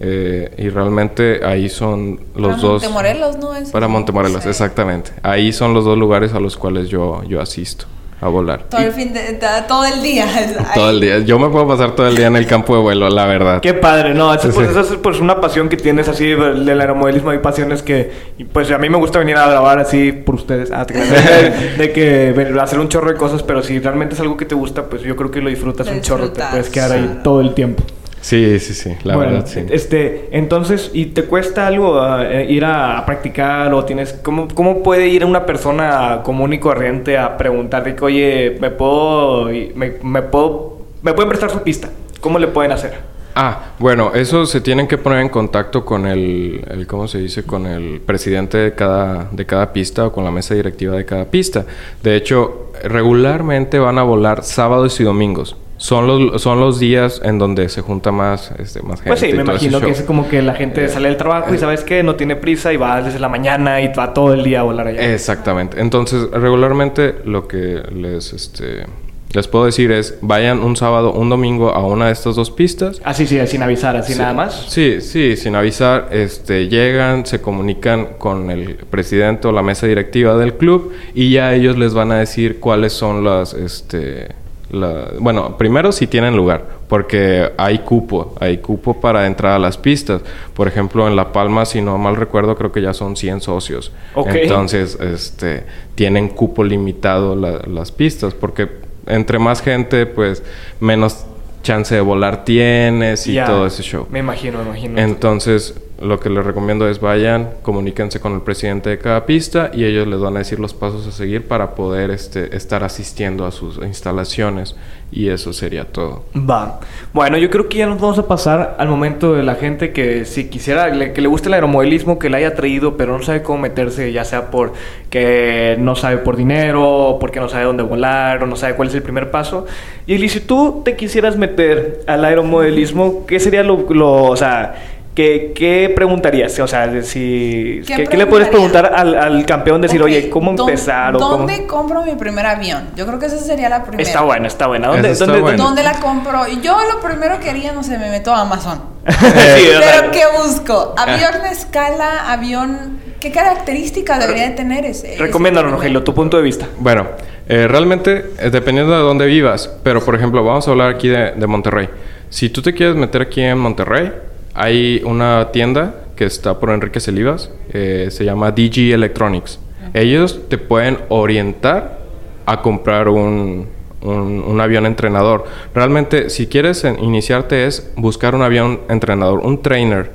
[0.00, 2.82] Eh, y realmente ahí son los para dos.
[2.82, 3.50] Montemorelos, ¿no?
[3.72, 3.88] Para.
[3.88, 4.48] Montemorelos, Sí.
[4.48, 5.12] exactamente.
[5.22, 7.86] Ahí son los dos lugares a los cuales yo, yo asisto
[8.20, 8.64] a volar.
[8.70, 10.26] Todo el fin de, todo el día.
[10.74, 11.18] Todo el día.
[11.18, 13.60] Yo me puedo pasar todo el día en el campo de vuelo, la verdad.
[13.60, 14.78] qué padre, no, eso, es pues, Sí.
[14.78, 17.30] eso es pues una pasión que tienes así del del aeromodelismo.
[17.30, 18.10] Hay pasiones que,
[18.52, 20.70] pues a mí me gusta venir a grabar así por ustedes.
[20.72, 24.36] Ah, te de, de que hacer un chorro de cosas, pero si realmente es algo
[24.38, 26.30] que te gusta, pues yo creo que lo disfrutas Lo un chorro.
[26.30, 27.82] Te puedes quedar ahí todo el tiempo.
[28.24, 29.66] Sí, sí, sí, la Bueno, verdad, sí.
[29.68, 34.48] Este, entonces, ¿y te cuesta algo ah, eh, ir a, a practicar o tienes cómo,
[34.48, 39.98] cómo puede ir una persona común y corriente a preguntarte que, oye, me puedo me,
[40.02, 41.90] me puedo me pueden prestar su pista?
[42.22, 42.94] ¿Cómo le pueden hacer?
[43.34, 47.42] Ah, bueno, eso se tienen que poner en contacto con el, el ¿cómo se dice?
[47.42, 51.26] Con el presidente de cada, de cada pista o con la mesa directiva de cada
[51.26, 51.66] pista.
[52.02, 55.56] De hecho, regularmente van a volar sábados y domingos.
[55.84, 59.10] Son los, son los días en donde se junta más, este, más gente.
[59.10, 61.84] Pues sí, me imagino que es como que la gente sale del trabajo y sabes
[61.84, 64.62] que no tiene prisa y va desde la mañana y va todo el día a
[64.62, 65.12] volar allá.
[65.12, 65.78] Exactamente.
[65.82, 68.86] Entonces, regularmente lo que les, este,
[69.34, 73.02] les puedo decir es, vayan un sábado, un domingo a una de estas dos pistas.
[73.04, 74.18] Así sí, sin avisar, así Sí.
[74.18, 74.64] nada más.
[74.68, 80.34] Sí, sí, sin avisar, este, llegan, se comunican con el presidente o la mesa directiva
[80.38, 84.28] del club y ya ellos les van a decir cuáles son las, este,
[84.74, 89.78] la- bueno, primero si tienen lugar, porque hay cupo, hay cupo para entrar a las
[89.78, 90.22] pistas.
[90.54, 93.92] Por ejemplo, en La Palma, si no mal recuerdo, creo que ya son 100 socios.
[94.14, 94.28] Ok.
[94.34, 98.68] Entonces, este, tienen cupo limitado la- las pistas, porque
[99.06, 100.42] entre más gente, pues
[100.80, 101.24] menos
[101.62, 104.06] chance de volar tienes y todo ese show.
[104.10, 105.00] Me imagino, me imagino.
[105.00, 109.84] Entonces, lo que les recomiendo es vayan, comuníquense con el presidente de cada pista y
[109.84, 113.52] ellos les van a decir los pasos a seguir para poder este, estar asistiendo a
[113.52, 114.76] sus instalaciones.
[115.12, 116.24] Y eso sería todo.
[116.34, 116.80] Va.
[117.12, 120.24] Bueno, yo creo que ya nos vamos a pasar al momento de la gente que
[120.24, 123.42] si quisiera, le- que le guste el aeromodelismo, que le haya traído, pero no sabe
[123.44, 124.72] cómo meterse, ya sea por
[125.10, 128.94] que no sabe por dinero, porque no sabe dónde volar, o no sabe cuál es
[128.94, 129.66] el primer paso.
[130.06, 134.74] Y si tú te quisieras meter al aeromodelismo, ¿qué sería lo, lo- o sea,
[135.14, 136.58] qué, qué preguntarías?
[136.60, 139.80] O sea, si, ¿Qué ¿qué, qué le puedes preguntar al, al campeón?
[139.80, 141.14] Decir, oye, ¿cómo ¿dó- empezar?
[141.16, 141.36] o cómo...
[141.38, 142.88] ¿Dónde compro mi primer avión?
[142.96, 144.02] Yo creo que esa sería la primera.
[144.02, 144.88] Está buena, está buena.
[144.88, 145.62] ¿Dónde, está dónde- buena.
[145.62, 146.46] ¿Dónde la compro?
[146.48, 148.80] Y yo lo primero que haría, no sé, me meto a Amazon.
[149.10, 150.94] Sí, Pero ¿qué busco?
[150.96, 153.02] Avión de escala, avión...
[153.20, 155.16] ¿Qué características debería de tener ese?
[155.18, 156.66] Recomiéndanos, Rogelio, tu punto de vista.
[156.78, 157.06] Bueno,
[157.48, 161.32] eh, realmente eh, dependiendo de dónde vivas, pero por ejemplo, vamos a hablar aquí de,
[161.32, 161.88] de Monterrey.
[162.28, 164.12] Si tú te quieres meter aquí en Monterrey,
[164.54, 169.58] hay una tienda que está por Enrique Celivas, eh, se llama DG Electronics.
[169.94, 171.98] Ellos te pueden orientar
[172.46, 173.66] a comprar un,
[174.02, 175.44] un- un avión entrenador.
[175.74, 180.10] Realmente, si quieres iniciarte es buscar un avión entrenador, un trainer.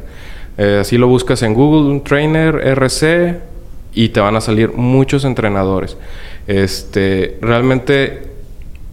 [0.58, 3.40] Eh, así lo buscas en Google, un trainer RC,
[3.94, 5.98] y te van a salir muchos entrenadores.
[6.48, 8.22] Este, realmente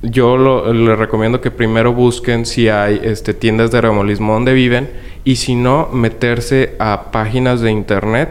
[0.02, 4.88] yo lo- les recomiendo que primero busquen si hay este, tiendas de remodelismo donde viven
[5.24, 8.30] y si no, meterse a páginas de internet.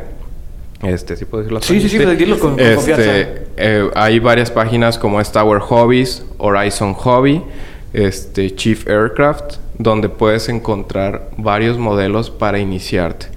[0.83, 1.61] Este, ¿sí puedo decirlo?
[1.61, 3.17] Sí, sí, sí, dilo con- con confianza.
[3.19, 7.41] Este, eh, hay varias páginas como es Tower Hobbies, Horizon Hobby,
[7.93, 13.27] este, Chief Aircraft, donde puedes encontrar varios modelos para iniciarte.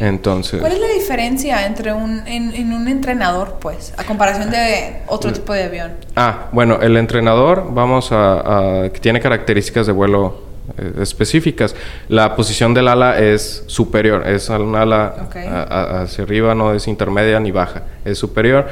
[0.00, 4.98] Entonces, ¿Cuál es la diferencia entre un, en, en un entrenador, pues, a comparación de
[5.06, 5.92] otro tipo de avión?
[6.14, 10.42] Ah, bueno, el entrenador, vamos a, a- tiene características de vuelo
[10.78, 11.74] eh, específicas.
[12.08, 15.36] La posición del ala es superior, es un ala Ok.
[15.36, 18.66] a- a- hacia arriba, no es intermedia ni baja, es superior.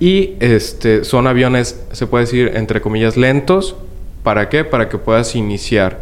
[0.00, 3.76] Y este son aviones, se puede decir, entre comillas, lentos.
[4.22, 4.64] ¿Para qué?
[4.64, 6.00] Para que puedas iniciar.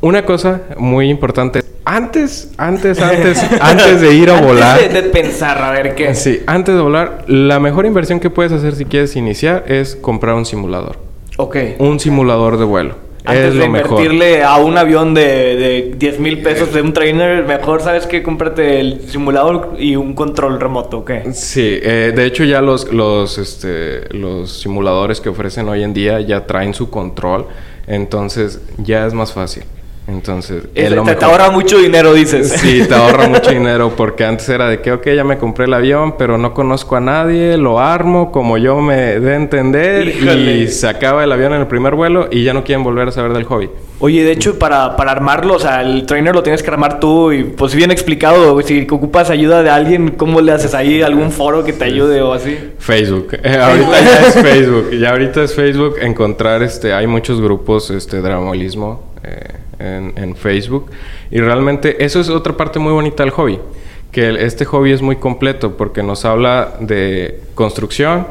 [0.00, 4.80] Una cosa muy importante, antes, antes, antes, antes de ir a Antes volar.
[4.80, 6.14] de, de pensar, a ver qué.
[6.14, 10.34] Sí, antes de volar, la mejor inversión que puedes hacer si quieres iniciar es comprar
[10.34, 10.98] un simulador.
[11.38, 11.56] Ok.
[11.78, 12.94] Un simulador de vuelo.
[13.24, 13.90] Antes es de lo mejor.
[14.00, 18.22] invertirle a un avión de, de 10 mil pesos de un trainer, mejor sabes que
[18.22, 21.10] cómprate el simulador y un control remoto, ¿ok?
[21.32, 26.20] Sí, eh, de hecho ya los, los, este, los simuladores que ofrecen hoy en día
[26.20, 27.46] ya traen su control,
[27.88, 29.64] entonces ya es más fácil.
[30.08, 32.48] Entonces, es te, te ahorra mucho dinero, dices.
[32.48, 35.74] Sí, te ahorra mucho dinero porque antes era de que, ok, ya me compré el
[35.74, 40.58] avión, pero no conozco a nadie, lo armo como yo me dé a entender Híjole.
[40.58, 43.10] y se acaba el avión en el primer vuelo y ya no quieren volver a
[43.10, 43.68] saber del hobby.
[43.98, 47.32] Oye, de hecho, para, para armarlo, o sea, el trainer lo tienes que armar tú
[47.32, 51.02] y pues bien explicado, si ocupas ayuda de alguien, ¿cómo le haces ahí?
[51.02, 52.56] ¿Algún foro que te ayude o así?
[52.78, 53.28] Facebook.
[53.42, 54.90] Eh, ahorita ya es Facebook.
[54.92, 55.96] Ya ahorita es Facebook.
[56.00, 60.90] Encontrar, este, hay muchos grupos este, dramolismo eh, en, en Facebook.
[61.30, 63.58] Y realmente eso es otra parte muy bonita del hobby.
[64.12, 68.26] Que este hobby es muy completo porque nos habla de construcción,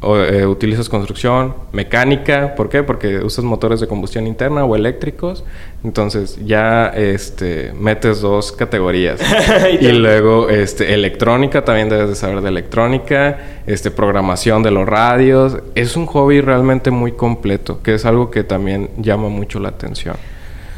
[0.00, 2.82] o, eh, utilizas construcción, mecánica, ¿por qué?
[2.82, 5.44] Porque usas motores de combustión interna o eléctricos,
[5.84, 9.20] entonces ya este metes dos categorías.
[9.80, 15.58] y luego este electrónica, también debes de saber de electrónica, este programación de los radios,
[15.74, 20.16] es un hobby realmente muy completo, que es algo que también llama mucho la atención.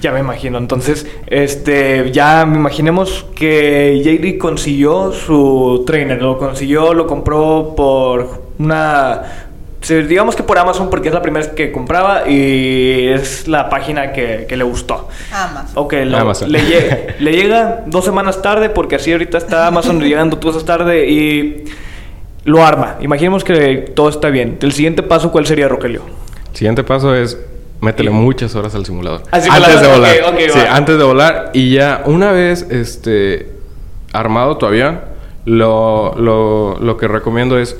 [0.00, 0.58] Ya me imagino.
[0.58, 8.42] Entonces, este, ya me imaginemos que JD consiguió su trainer, lo consiguió, lo compró por
[8.60, 9.22] una,
[9.80, 13.68] se- digamos que por Amazon porque es la primera vez que compraba y es la
[13.68, 15.08] página que, que le gustó.
[15.32, 15.72] Amazon.
[15.74, 16.52] Ok, lo- Amazon.
[16.52, 20.64] Le, lle- le llega dos semanas tarde porque así ahorita está Amazon llegando dos cosas
[20.64, 21.64] tarde y
[22.44, 22.98] lo arma.
[23.00, 24.58] Imaginemos que todo está bien.
[24.62, 26.02] El siguiente paso, ¿cuál sería, Rogelio?
[26.52, 27.36] Siguiente paso es
[27.80, 29.22] Métele muchas horas al simulador.
[29.30, 30.16] Al antes simulador, de volar.
[30.22, 30.76] ok, ok, sí, va.
[30.76, 31.50] antes de volar.
[31.54, 33.52] Y ya una vez este,
[34.12, 35.00] armado tu avión,
[35.44, 37.76] lo, lo, lo que recomiendo es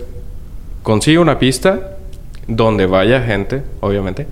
[0.82, 1.96] consigue una pista
[2.46, 4.26] donde vaya gente, obviamente.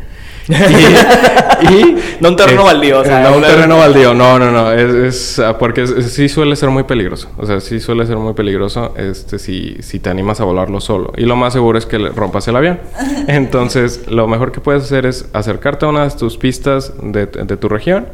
[1.71, 4.51] y, y- No un terreno es- baldío, o sea, no un terreno baldío, no, no,
[4.51, 7.81] no, es, es, ah, porque es- es- sí suele ser muy peligroso, o sea, sí
[7.81, 11.53] suele ser muy peligroso, este, si, si te animas a volarlo solo, y lo más
[11.53, 12.79] seguro es que le rompas el avión,
[13.27, 17.57] entonces, lo mejor que puedes hacer es acercarte a una de tus pistas de, de
[17.57, 18.07] tu región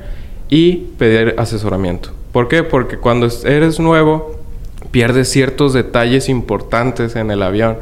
[0.49, 2.63] y pedir asesoramiento, ¿por qué?
[2.63, 4.39] Porque cuando es- eres nuevo,
[4.91, 7.79] pierdes ciertos detalles importantes en el avión,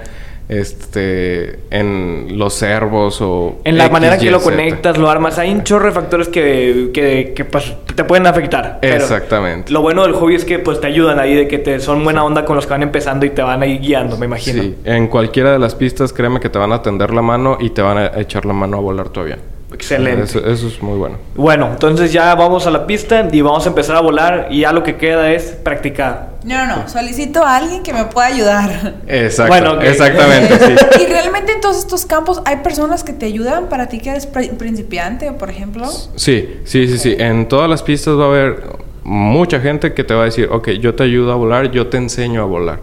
[0.50, 3.60] este, en los servos o...
[3.62, 4.50] En la X, manera Y, que lo Z.
[4.50, 5.38] conectas, lo armas.
[5.38, 8.78] Hay un chorro de factores que, que, que, pues, te pueden afectar.
[8.80, 9.72] pero Exactamente.
[9.72, 12.24] Lo bueno del hobby es que pues te ayudan ahí, de que te son buena
[12.24, 14.62] onda con los que van empezando y te van ahí guiando, me imagino.
[14.62, 17.70] Sí, en cualquiera de las pistas, créeme que te van a tender la mano y
[17.70, 19.38] te van a echar la mano a volar avión.
[19.72, 20.24] Excelente.
[20.24, 21.16] Eso, eso es muy bueno.
[21.36, 24.72] Bueno, entonces ya vamos a la pista y vamos a empezar a volar y ya
[24.72, 26.30] lo que queda es practicar.
[26.44, 26.88] No, no, no.
[26.88, 28.94] Solicito a alguien que me pueda ayudar.
[29.06, 30.74] Exacto, Bueno, exactamente, sí.
[31.02, 34.26] Y realmente en todos estos campos hay personas que te ayudan para ti que eres
[34.26, 35.86] pri- principiante, por ejemplo.
[36.16, 37.16] Sí, sí, sí, sí.
[37.18, 38.62] En todas las pistas va a haber
[39.02, 41.96] mucha gente que te va a decir, ok, yo te ayudo a volar, yo te
[41.96, 42.80] enseño a volar.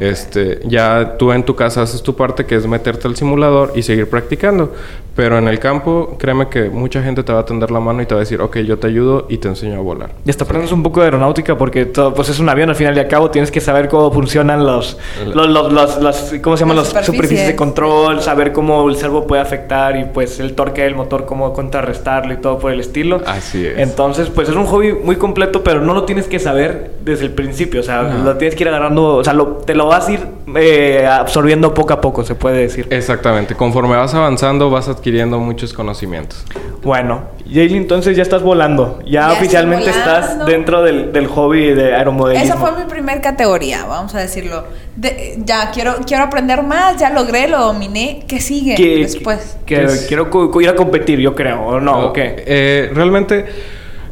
[0.00, 3.82] Este, ya tú en tu casa haces tu parte que es meterte al simulador y
[3.82, 4.72] seguir practicando.
[5.16, 8.06] Pero en el campo, créeme que mucha gente te va a tender la mano y
[8.06, 10.10] te va a decir, ok, yo te ayudo y te enseño a volar.
[10.24, 12.96] Y hasta aprendes un poco de aeronáutica porque todo, pues es un avión al final
[12.96, 14.96] y al cabo tienes que saber cómo funcionan los,
[15.34, 16.76] los, los, los- las- ¿cómo se llaman?
[16.76, 17.46] Las superficies superficies.
[17.48, 21.52] de control, saber cómo el servo puede afectar y pues el torque del motor, cómo
[21.52, 23.20] contrarrestarlo y todo por el estilo.
[23.26, 23.76] Así es.
[23.78, 27.32] Entonces, pues es un hobby muy completo, pero no lo tienes que saber desde el
[27.32, 28.24] principio, o sea, No.
[28.24, 30.26] lo tienes que ir agarrando, o sea, lo- te lo vas a ir
[30.56, 32.86] eh, absorbiendo poco a poco, se puede decir.
[32.90, 33.54] Exactamente.
[33.54, 36.44] Conforme vas avanzando, vas adquiriendo muchos conocimientos.
[36.82, 39.00] Bueno, Jaylee, entonces ya estás volando.
[39.04, 42.44] Ya, Ya oficialmente estás dentro del, del hobby de aeromodelismo.
[42.46, 44.64] Esa fue mi primer categoría, vamos a decirlo.
[44.96, 48.24] De- ya quiero quiero aprender más, ya logré, lo dominé.
[48.26, 49.58] ¿Qué sigue que, después?
[49.66, 50.06] que- ¿Qué es?
[50.06, 52.12] quiero ir a competir, yo creo, ¿o no?
[52.16, 53.44] Eh, realmente,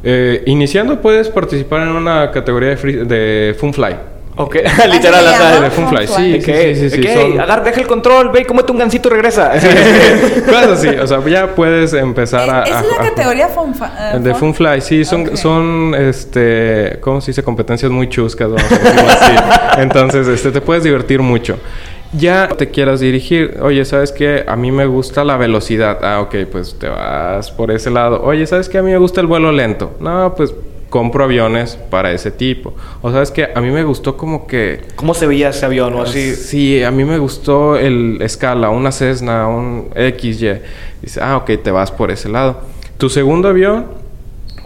[0.05, 3.97] eh, iniciando puedes participar en una categoría de, free- de Funfly.
[4.39, 4.55] Ok,
[4.91, 7.81] literal, se llama, de Funfly, sí, Ok, sí, sí, sí, sí, ok, son- agar- deja
[7.81, 9.51] el control, ve, cómete un gancito y regresa.
[10.47, 12.63] Cosas así, o sea, ya puedes empezar a...
[12.63, 16.99] Esa a- es la a- categoría Funfa- eh, De Fun- Funfly, sí, son, son, este,
[17.01, 17.43] ¿cómo se dice?
[17.43, 19.33] Competencias muy chuscas, vamos a decirlo así.
[19.79, 21.59] Entonces, este, te puedes divertir mucho.
[22.13, 24.43] Ya te quieras dirigir, oye, ¿sabes qué?
[24.49, 25.99] A mí me gusta la velocidad.
[26.03, 28.23] Ah, ok, pues te vas por ese lado.
[28.23, 28.79] Oye, ¿sabes qué?
[28.79, 29.95] A mí me gusta el vuelo lento.
[30.01, 30.55] No, pues
[30.89, 32.75] compro aviones para ese tipo.
[33.03, 34.81] O sabes que a mí me gustó como que...
[34.97, 36.35] ¿Cómo se veía ese avión o así?
[36.35, 40.61] Sí, a mí me gustó el Scala, una Cessna, un XY.
[41.03, 42.61] Dice, ah, ok, te vas por ese lado.
[42.97, 43.87] Tu segundo avión,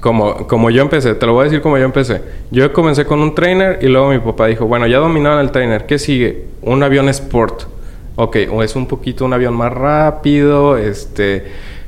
[0.00, 2.22] como, como yo empecé, te lo voy a decir como yo empecé.
[2.50, 5.86] Yo comencé con un trainer y luego mi papá dijo, bueno, ya dominaron el trainer,
[5.86, 6.46] ¿qué sigue?
[6.62, 7.64] Un avión Sport.
[8.14, 11.44] Ok, o es un poquito un avión más rápido, este,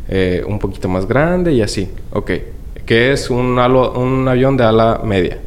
[0.08, 1.90] eh, un poquito más grande y así.
[2.12, 2.30] Ok,
[2.86, 5.38] que es un, alo- un avión de ala media.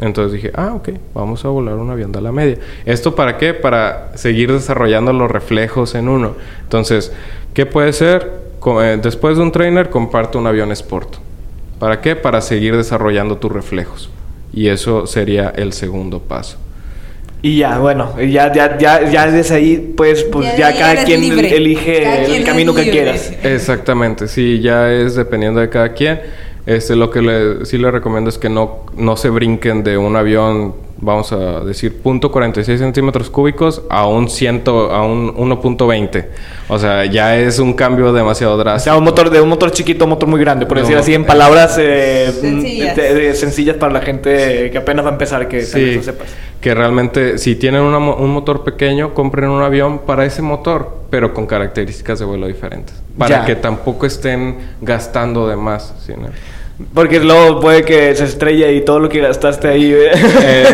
[0.00, 2.56] Entonces dije, ah, ok, vamos a volar un avión de ala media.
[2.86, 3.52] ¿Esto para qué?
[3.52, 6.36] Para seguir desarrollando los reflejos en uno.
[6.62, 7.12] Entonces,
[7.52, 8.30] ¿qué puede ser?
[8.80, 11.16] Eh, después de un trainer, comparto un avión Sport.
[11.80, 12.14] ¿Para qué?
[12.16, 14.08] Para seguir desarrollando tus reflejos.
[14.52, 16.58] Y eso sería el segundo paso.
[17.40, 21.20] Y ya, bueno, ya, ya, ya, ya desde ahí, pues, pues Ya ya, cada quien
[21.20, 21.56] libre.
[21.56, 23.32] elige Cada el quien camino que quieras.
[23.44, 26.20] Exactamente, sí, ya es dependiendo de cada quien.
[26.68, 30.16] Este, lo que le, sí le recomiendo es que no, no se brinquen de un
[30.16, 36.26] avión, vamos a decir, punto .46 centímetros cúbicos a un, ciento, a un 1.20.
[36.68, 38.84] O sea, ya es un cambio demasiado O drástico.
[38.92, 41.14] sea, un motor de un motor chiquito a un motor muy grande, por decir así,
[41.14, 42.94] en palabras eh, Sencillas.
[42.96, 46.28] de- de- sencillas para la gente que apenas va a empezar, que Sí, sepas.
[46.60, 50.98] que realmente si tienen una mo- un motor pequeño, compren un avión para ese motor,
[51.08, 52.94] pero con características de vuelo diferentes.
[53.16, 53.46] Para Ya.
[53.46, 55.94] que tampoco estén gastando de más.
[56.04, 56.28] ¿sí, no?
[56.94, 59.92] Porque luego puede que se estrelle y todo lo que gastaste ahí.
[59.92, 60.10] ¿eh?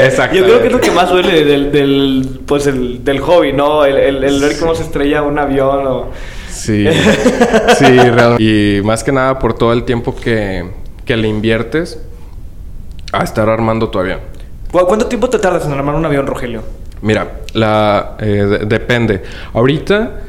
[0.07, 0.37] exactamente.
[0.39, 3.85] Yo creo que es lo que más duele del, del, pues el, del hobby, ¿no?
[3.87, 6.11] El, el- el ver cómo se estrella un avión o...
[6.51, 6.87] Sí,
[7.79, 8.43] sí, realmente.
[8.45, 10.71] Y más que nada por todo el tiempo que,
[11.07, 11.99] que le inviertes
[13.13, 14.21] a estar armando tu avión.
[14.71, 16.63] ¿Cu- ¿Cuánto tiempo te tardas en armar un avión, Rogelio?
[17.01, 19.23] Mira, la, eh, de- depende.
[19.55, 20.21] Ahorita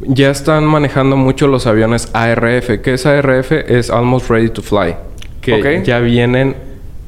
[0.00, 2.80] ya están manejando mucho los aviones ARF.
[2.82, 3.52] ¿Qué es ARF?
[3.52, 4.96] Es Almost Ready to Fly.
[5.40, 6.56] Que ya vienen,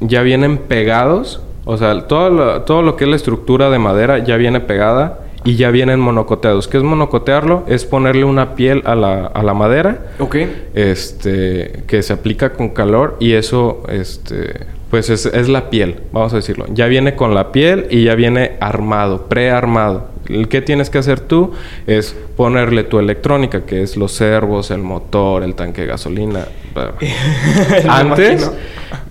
[0.01, 1.41] ya vienen pegados.
[1.65, 5.21] O sea, todo lo, todo lo que es la estructura de madera ya viene pegada
[5.45, 6.69] y ya vienen monocoteados.
[6.69, 7.65] ¿Qué es monocotearlo?
[7.69, 10.07] Es ponerle una piel a la, a la madera.
[10.19, 10.37] Ok.
[10.75, 16.33] Este, que se aplica con calor y eso, este, pues es, es la piel, vamos
[16.33, 16.67] a decirlo.
[16.73, 20.09] Ya viene con la piel y ya viene armado, prearmado.
[20.49, 21.53] ¿Qué tienes que hacer tú?
[21.87, 26.47] Es ponerle tu electrónica, que es los servos, el motor, el tanque de gasolina.
[27.89, 28.51] antes,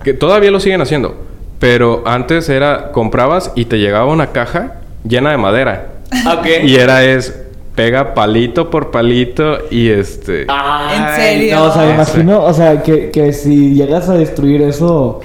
[0.04, 1.16] que todavía lo siguen haciendo,
[1.60, 4.76] pero antes era, comprabas y te llegaba una caja
[5.08, 5.94] llena de madera.
[6.28, 6.48] Ok.
[6.64, 7.42] Y era es
[7.76, 11.56] pega palito por palito y este Ay, ¿En serio?
[11.58, 15.20] No, o sea, me imagino, o sea, que, que si llegas a destruir eso,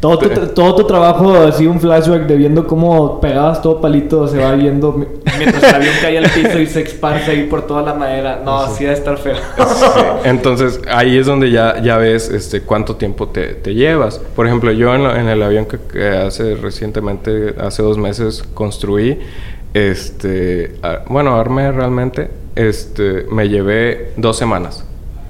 [0.00, 4.38] todo tu, todo tu trabajo, así un flashback de viendo cómo pegabas todo palito, se
[4.38, 5.06] va viendo.
[5.44, 8.40] Mientras el avión cae al piso y se esparce ahí por toda la madera.
[8.44, 9.36] No, sí debe estar feo.
[9.36, 9.84] Sí.
[10.24, 14.18] Entonces ahí es donde ya, ya ves este, cuánto tiempo te, te llevas.
[14.18, 18.42] Por ejemplo, yo en, la- en el avión que, que hace recientemente, hace dos meses,
[18.54, 19.18] construí,
[19.74, 24.84] este, a- bueno, armé realmente, este, me llevé dos semanas.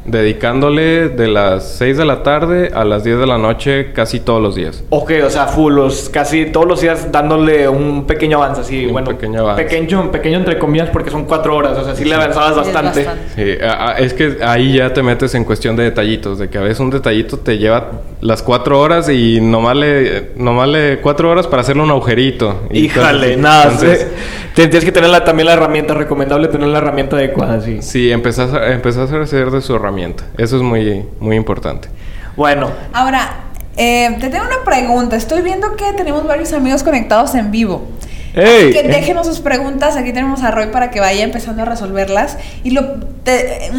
[0.05, 4.41] Dedicándole de las 6 de la tarde a las 10 de la noche casi todos
[4.43, 4.85] los días.
[4.91, 8.93] Ok, o sea, full, los, casi todos los días dándole un pequeño avance, así, Un
[8.93, 9.09] bueno.
[9.09, 9.63] pequeño avance.
[9.65, 12.67] Pequeño, pequeño entre comillas, porque son cuatro horas, o sea, sí le avanzabas Sí, es
[12.67, 13.05] bastante.
[13.05, 13.59] bastante.
[13.59, 16.59] Sí, a- a- es que ahí ya te metes en cuestión de detallitos, de que
[16.59, 17.91] a veces un detallito te lleva
[18.25, 22.63] las cuatro horas y nomás le, nomás le cuatro horas para hacerle un agujerito.
[22.71, 24.07] Y Híjale, entonces- nada, entonces,
[24.55, 27.83] tienes que tener la- también la herramienta, recomendable tener la herramienta adecuada, sí.
[27.83, 30.25] Sí, empezás a, empezás a hacer de su herramienta.
[30.39, 31.89] Eso es muy, muy importante.
[32.35, 33.41] Bueno, Ahora,
[33.77, 35.17] eh, te tengo una pregunta.
[35.17, 37.87] Estoy viendo que tenemos varios amigos conectados en vivo.
[38.35, 39.97] Que déjenos sus preguntas.
[39.97, 42.37] Aquí tenemos a Roy para que vaya empezando a resolverlas.
[42.65, 43.71] Y lo, te-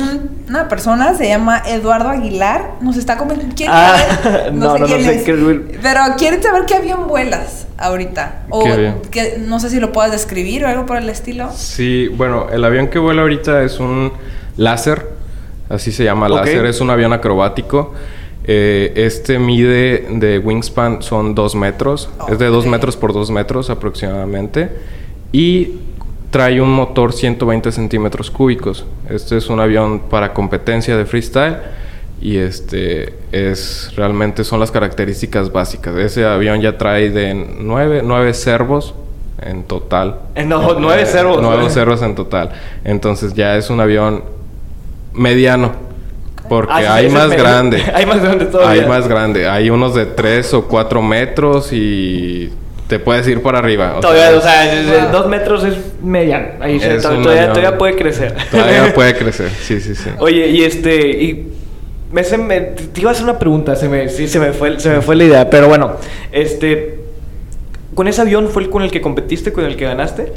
[0.48, 2.72] una persona se llama Eduardo Aguilar.
[2.82, 3.54] Nos está comentando.
[3.56, 3.98] ¿Quieren Ah,
[4.54, 5.78] no, no, no sé qué es Will.
[5.82, 8.44] Pero quieren saber qué avión vuelas ahorita.
[8.50, 8.96] O ¿Qué avión?
[9.12, 11.52] que no sé si lo puedas describir o algo por el estilo.
[11.54, 14.13] Sí, bueno, el avión que vuela ahorita es un
[14.56, 15.06] láser,
[15.68, 17.94] así se llama, láser, es un avión acrobático.
[18.47, 22.71] Eh, este mide de wingspan son 2 metros, es de 2 Ok.
[22.71, 24.69] metros por 2 metros aproximadamente.
[25.31, 25.79] Y
[26.29, 28.86] trae un motor 120 centímetros cúbicos.
[29.10, 31.58] Este es un avión para competencia de freestyle.
[32.21, 35.95] Y este es realmente son las características básicas.
[35.97, 38.93] Ese avión ya trae de 9, 9 servos
[39.41, 40.19] en total.
[40.36, 41.39] Eh, no, nueve servos.
[41.41, 42.51] Nueve servos en total.
[42.84, 44.23] Entonces ya es un avión
[45.13, 45.73] mediano.
[46.49, 47.84] Porque Ah, sí, hay más grande.
[47.93, 48.81] Hay más grande todavía.
[48.84, 49.47] Hay más grande.
[49.47, 52.51] Hay unos de 3 o 4 metros y
[52.88, 53.95] te puedes ir para arriba.
[53.97, 55.12] O Todavía, sea, o sea, Wow.
[55.12, 56.49] dos metros es mediano.
[56.62, 58.36] Ahí se- Es todavía, todavía puede crecer.
[58.51, 59.49] todavía puede crecer.
[59.49, 60.10] Sí, sí, sí.
[60.19, 61.51] Oye, y este, y
[62.12, 64.79] me, se me- te iba a hacer una pregunta, se me, sí, se me fue,
[64.79, 65.93] se me fue la idea, pero bueno,
[66.31, 66.99] este,
[67.95, 70.31] ¿con ese avión fue el con el que competiste, con el que ganaste?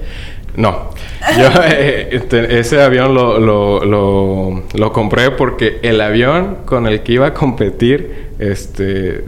[0.59, 0.91] No.
[1.39, 7.03] Yo eh, este, ese avión lo, lo, lo, lo compré porque el avión con el
[7.03, 9.25] que iba a competir, este,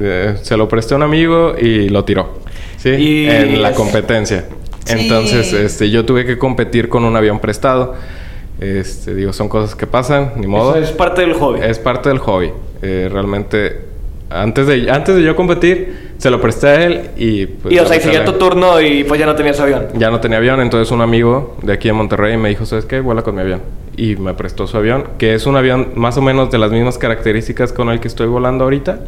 [0.00, 2.40] eh, se lo presté a un amigo y lo tiró.
[2.76, 2.90] ¿Sí?
[2.90, 4.44] Y- En la competencia.
[4.84, 4.94] Sí.
[4.98, 7.94] Entonces, este, yo tuve que competir con un avión prestado.
[8.60, 10.74] Este, digo, son cosas que pasan, ni modo.
[10.74, 11.60] Eso es parte del hobby.
[11.62, 12.50] Es parte del hobby.
[12.82, 13.91] Eh, realmente,
[14.40, 17.46] antes de, antes de yo competir, se lo presté a él y...
[17.46, 18.24] pues, y o sea, y regalé.
[18.24, 19.88] tu turno y pues ya no tenías avión.
[19.94, 23.00] Ya no tenía avión, entonces un amigo de aquí de Monterrey me dijo, ¿sabes qué?
[23.00, 23.60] Vuela con mi avión.
[23.96, 26.96] Y me prestó su avión, que es un avión más o menos de las mismas
[26.98, 29.00] características con el que estoy volando ahorita.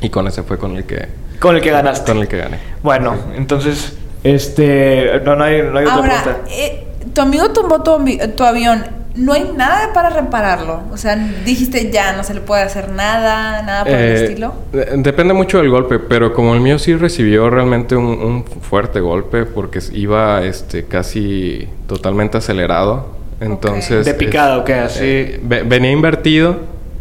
[0.00, 1.06] Y con ese fue con el que,
[1.40, 2.10] Con el que ganaste.
[2.12, 2.58] con el que gané.
[2.82, 6.44] Bueno, entonces, este, no, no hay, no hay otra Ahora, pregunta.
[6.52, 8.84] eh, tu amigo tumbó tu, avi- tu avión.
[9.18, 10.82] No hay nada para repararlo.
[10.92, 14.52] O sea, dijiste ya, no se le puede hacer nada, nada por el Eh, estilo.
[14.72, 19.00] de- Depende mucho del golpe, pero como el mío sí recibió realmente un, un fuerte
[19.00, 23.08] golpe porque iba este, casi totalmente acelerado.
[23.40, 24.06] Entonces...
[24.06, 24.74] De picada, es- ¿o qué?
[24.74, 25.00] Así.
[25.02, 26.56] eh, ve- venía invertido,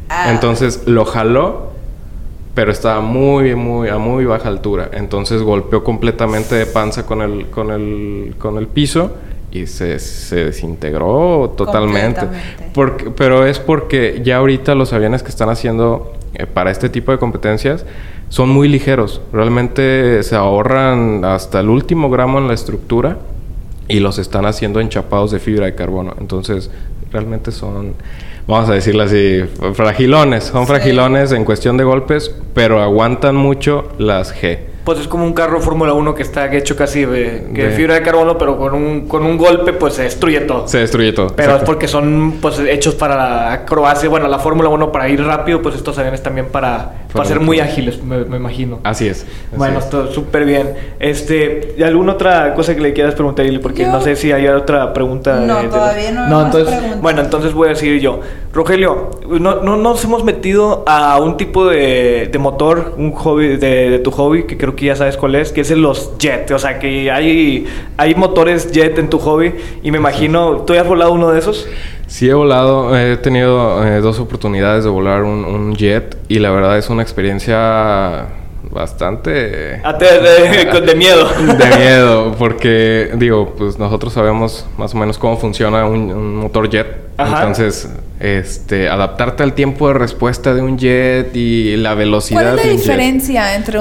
[0.10, 0.32] Ah.
[0.32, 1.72] entonces lo jaló,
[2.56, 4.90] pero estaba muy, muy, a muy baja altura.
[4.94, 9.12] Entonces golpeó completamente de panza con el, con el, con el piso
[9.52, 12.22] y se, se desintegró totalmente.
[12.74, 17.12] Porque, pero es porque ya ahorita los aviones que están haciendo eh, para este tipo
[17.12, 17.86] de competencias
[18.30, 19.22] son muy ligeros.
[19.32, 23.18] Realmente se ahorran hasta el último gramo en la estructura
[23.88, 26.14] y los están haciendo enchapados de fibra de carbono.
[26.20, 26.70] Entonces,
[27.10, 27.94] realmente son,
[28.46, 30.44] vamos a decirlo así, fragilones.
[30.44, 30.74] Son Sí.
[30.74, 34.60] fragilones en cuestión de golpes, pero aguantan mucho las G.
[34.88, 37.76] pues es como un carro Fórmula 1 que está hecho casi de, que de De-
[37.76, 40.66] fibra de carbono, pero con un, con un golpe pues se destruye todo.
[40.66, 41.28] Se destruye todo.
[41.36, 45.22] Pero es porque son pues hechos para la acrobacia, bueno, la Fórmula 1 para ir
[45.22, 48.80] rápido, pues estos aviones también para, para ser muy ágiles, me, me imagino.
[48.86, 49.24] Así es.
[49.24, 49.84] así Bueno, es.
[49.84, 50.74] esto súper bien.
[51.02, 53.60] Este, ¿y alguna otra cosa que le quieras preguntar, Ili?
[53.60, 55.42] Porque Yo- no sé si hay otra pregunta.
[55.42, 56.28] No, de- de- todavía no.
[56.30, 57.02] No, entonces-.
[57.02, 58.22] Bueno, entonces voy a decir yo.
[58.58, 63.90] Rogelio, no, no nos hemos metido a un tipo de, de motor, un hobby de,
[63.92, 66.50] de tu hobby, que creo que ya sabes cuál es, que es el los jet.
[66.52, 69.54] O sea, que hay, hay motores jet en tu hobby
[69.84, 71.68] y me imagino, ¿tú ya has volado uno de esos?
[72.08, 76.50] Sí he volado, he tenido eh, dos oportunidades de volar un, un jet y la
[76.50, 78.26] verdad es una experiencia
[78.72, 81.28] bastante Ah, de, de miedo.
[81.30, 86.70] de miedo porque digo, pues nosotros sabemos más o menos cómo funciona un, un motor
[86.70, 86.88] jet,
[87.18, 87.40] Ajá.
[87.40, 87.90] entonces
[88.20, 92.70] este adaptarte al tiempo de respuesta de un jet y la velocidad ¿Cuál es de
[92.70, 92.82] la jet.
[92.82, 93.80] diferencia entre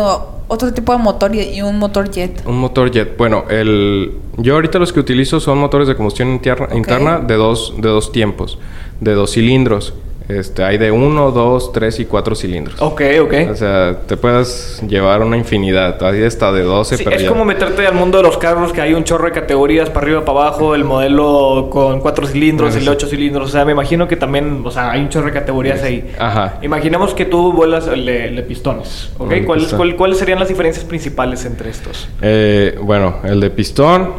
[0.49, 2.43] otro tipo de motor y, y un motor jet?
[2.47, 3.16] Un motor jet.
[3.16, 7.74] Bueno, el, yo ahorita los que utilizo son motores de combustión interna, interna de, dos,
[7.78, 8.59] de dos tiempos,
[9.01, 9.95] de dos cilindros.
[10.29, 12.81] Este, hay de uno, dos, tres y cuatro cilindros.
[12.83, 13.35] Ok, ok.
[13.51, 16.03] O sea, te puedes llevar una infinidad.
[16.05, 18.72] Hay hasta de 12, Sí, pero es ya- como meterte al mundo de los carros,
[18.72, 22.74] que hay un chorro de categorías para arriba, para abajo, el modelo con cuatro cilindros,
[22.74, 22.89] el de Sí.
[22.91, 23.49] ocho cilindros.
[23.51, 26.11] O sea, me imagino que también, o sea, hay un chorro de categorías ahí.
[26.18, 26.59] Ajá.
[26.62, 29.31] Imaginemos que tú vuelas el de, el pistones, ¿ok?
[29.33, 32.09] El ¿Cuáles, cuál- ¿Cuáles serían las diferencias principales entre estos?
[32.20, 34.11] Eh, bueno, el de pistón,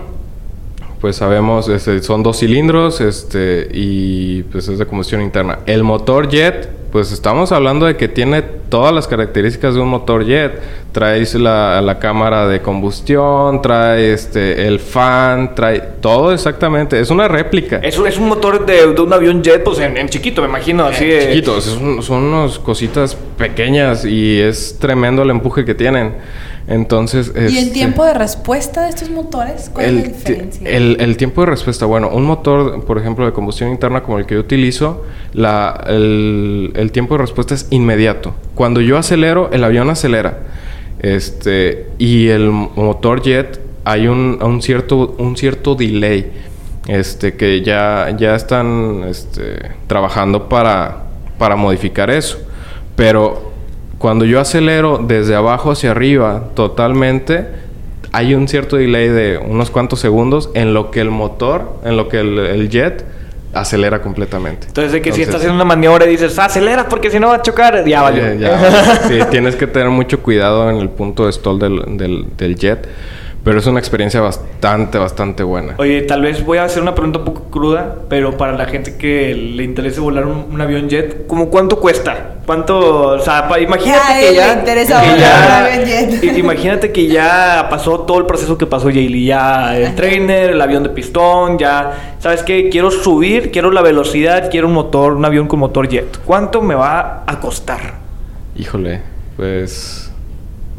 [1.02, 5.60] pues sabemos, este, son dos cilindros este, y pues es de combustión interna.
[5.68, 10.26] El motor jet, pues estamos hablando de que tiene todas las características de un motor
[10.26, 10.60] jet.
[10.93, 17.00] Traes la, la cámara de combustión, trae este, el fan, trae todo exactamente.
[17.00, 17.78] Es una réplica.
[17.84, 20.48] Es, un- es un motor de, de un avión jet, pues en, en chiquito, me
[20.48, 21.28] imagino, así de...
[21.28, 26.16] Chiquitos, un- son unas cositas pequeñas y es tremendo el empuje que tienen.
[26.68, 29.72] Entonces, ¿Y el este, tiempo de respuesta de estos motores?
[29.74, 30.70] ¿Cuál es la el, diferencia?
[30.70, 34.26] el- el tiempo de respuesta, bueno, un motor, por ejemplo, de combustión interna como el
[34.26, 38.36] que yo utilizo, la, el, el tiempo de respuesta es inmediato.
[38.53, 40.39] Cuando yo acelero, el avión acelera.
[40.99, 46.32] Este, y el motor jet, hay un, un cierto, un cierto delay.
[46.88, 51.03] Este, que ya, ya están este, trabajando para,
[51.38, 52.39] para modificar eso.
[52.95, 53.51] Pero
[53.98, 57.48] cuando yo acelero desde abajo hacia arriba totalmente,
[58.12, 62.08] hay un cierto delay de unos cuantos segundos en lo que el motor, en lo
[62.08, 63.06] que el, el jet
[63.54, 64.68] acelera completamente.
[64.68, 67.28] Entonces, de que si estás haciendo una maniobra y dices, "Ah, acelera porque si no
[67.30, 71.32] va a chocar, ya ya, sí, tienes que tener mucho cuidado en el punto de
[71.32, 72.88] stall del, del, del jet,
[73.48, 75.76] pero es una experiencia bastante, bastante buena.
[75.78, 78.98] Oye, tal vez voy a hacer una pregunta un poco cruda, pero para la gente
[78.98, 82.34] que le interese volar un, un avión jet, ¿cómo cuánto cuesta?
[82.45, 82.78] ¿Cuánto?
[83.12, 84.54] O sea, pa- imagínate que ya.
[84.54, 85.86] le interesa que volar ya- un avión
[86.22, 86.38] jet.
[86.38, 89.26] Imagínate que ya pasó todo el proceso que pasó Jaylee.
[89.28, 92.16] Ya el trainer, el avión de pistón, ya.
[92.20, 92.68] ¿Sabes qué?
[92.70, 96.20] Quiero subir, quiero la velocidad, quiero un motor, un avión con motor jet.
[96.26, 97.93] ¿Cuánto me va a costar?
[98.58, 99.02] Híjole,
[99.38, 100.12] pues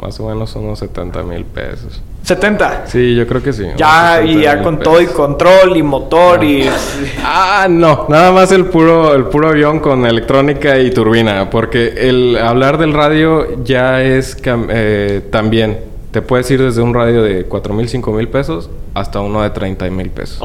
[0.03, 2.03] más o menos unos 70 mil pesos.
[2.23, 2.87] 70.
[2.87, 3.65] Sí, yo creo que sí.
[3.77, 4.93] Ya, y ya 70,000 con pesos.
[4.93, 6.69] todo y control y motor y.
[7.25, 12.37] Ah, no, nada más el puro, el puro avión con electrónica y turbina, porque el
[12.39, 15.79] hablar del radio ya es eh, también,
[16.11, 19.51] te puedes ir desde un radio de 4 mil, 5 mil pesos hasta uno de
[19.51, 20.41] 30 mil pesos.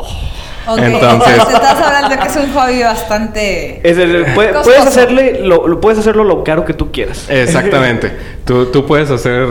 [0.68, 3.82] Ok, entonces- estás hablando que es un hobby bastante...
[3.84, 3.97] Es
[4.34, 4.64] puede- Costoso.
[4.64, 7.26] puedes hacerle lo, lo- puedes hacerlo lo caro que tú quieras.
[7.30, 8.11] Exactamente.
[8.45, 9.47] tú, tú puedes hacer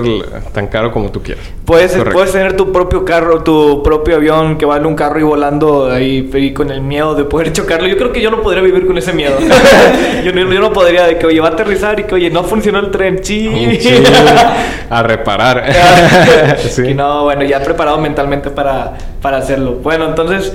[0.52, 1.44] tan caro como tú quieras.
[1.64, 2.12] Puedes, Correcto.
[2.12, 6.30] puedes tener tu propio carro, tu propio avión que vale un carro y volando ahí
[6.34, 7.86] y con el miedo de poder chocarlo.
[7.88, 9.34] Yo creo que yo no podría vivir con ese miedo.
[10.24, 12.42] yo, no, yo no podría de que, oye, va a aterrizar y que, oye, no
[12.44, 13.20] funcionó el tren.
[13.20, 13.78] Chi.
[13.80, 14.02] Sí,
[14.90, 15.64] a reparar.
[16.58, 16.88] Sí.
[16.88, 19.74] Y no, bueno, ya preparado mentalmente para, para hacerlo.
[19.82, 20.52] Bueno, entonces,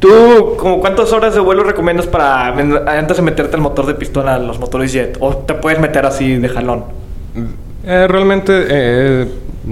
[0.00, 4.28] ¿tú como cuántas horas de vuelo recomiendas para antes de meterte al motor de pistón
[4.28, 5.16] a los motores jet?
[5.20, 6.84] ¿O te puedes meter así de jalón?
[7.86, 9.28] Eh, realmente eh,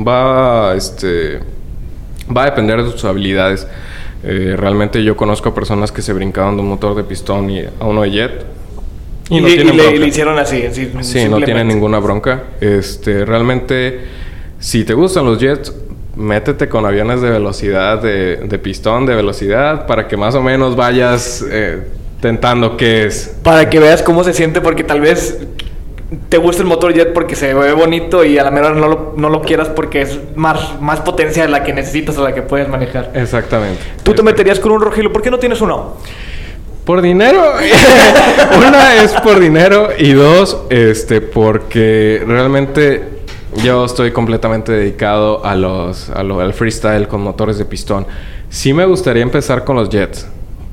[0.07, 1.41] va, este,
[2.35, 3.67] va a depender de tus habilidades.
[4.23, 7.61] Eh, realmente yo conozco a personas que se brincaban de un motor de pistón y
[7.65, 8.45] a uno de jet.
[9.31, 9.99] Y, no le- y tienen le, bronca.
[10.01, 10.63] le hicieron así.
[10.65, 12.45] así Sí, no tienen ninguna bronca.
[12.61, 14.01] Este, realmente,
[14.59, 15.73] si te gustan los jets,
[16.19, 20.75] métete con aviones de velocidad, de, de pistón, de velocidad, para que más o menos
[20.75, 21.81] vayas eh,
[22.21, 23.37] tentando qué es.
[23.43, 25.39] Para que veas cómo se siente, porque tal vez
[26.29, 29.15] te gusta el motor jet porque se ve bonito y a la mera no lo,
[29.17, 32.43] no lo quieras porque es más, más potencia de la que necesitas o la que
[32.43, 33.13] puedes manejar.
[33.15, 33.81] Exactamente.
[34.03, 35.13] ¿Tú te meterías con un Rogelio?
[35.13, 35.99] ¿Por qué no tienes uno?
[36.85, 37.53] Por dinero.
[38.67, 43.18] Una es por dinero y dos, este, porque realmente
[43.57, 48.07] Yo estoy completamente dedicado a los, al freestyle con motores de pistón.
[48.51, 50.29] Sí me gustaría empezar con los jets,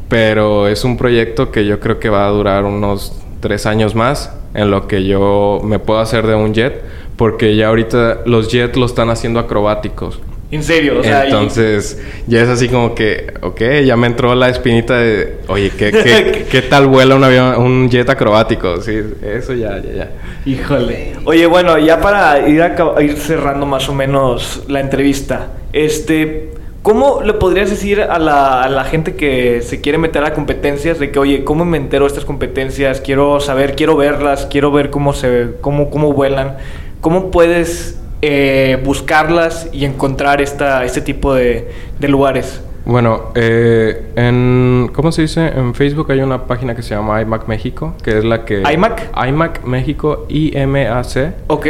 [0.09, 4.31] pero es un proyecto que yo creo que va a durar unos tres años más
[4.53, 6.83] en lo que yo me puedo hacer de un jet,
[7.15, 10.19] porque ya ahorita los jets lo están haciendo acrobáticos.
[10.51, 14.35] En serio, o sea, y- Entonces, ya es así como que, ok, ya me entró
[14.35, 18.79] la espinita de, oye, ¿qué, qué, qué tal vuela un avión, un jet acrobático?
[18.81, 20.11] Sí, eso ya, ya, ya.
[20.45, 21.13] Híjole.
[21.25, 26.51] Oye, bueno, ya para ir, a, ir cerrando más o menos la entrevista, este,
[26.83, 30.99] ¿cómo le podrías decir a la, a la gente que se quiere meter a competencias
[30.99, 33.01] de que, oye, ¿cómo me entero de estas competencias?
[33.01, 36.57] Quiero saber, quiero verlas, quiero ver cómo se, cómo, cómo vuelan.
[37.01, 41.69] ¿Cómo puedes eh, buscarlas y encontrar esta, este tipo de,
[41.99, 42.61] de lugares?
[42.85, 45.47] Bueno, eh, en, ¿cómo se dice?
[45.47, 48.61] En Facebook hay una página que se llama iMac México, que es la que...
[48.61, 49.11] ¿iMac?
[49.27, 51.33] iMac México, I-M-A-C.
[51.47, 51.67] Ok.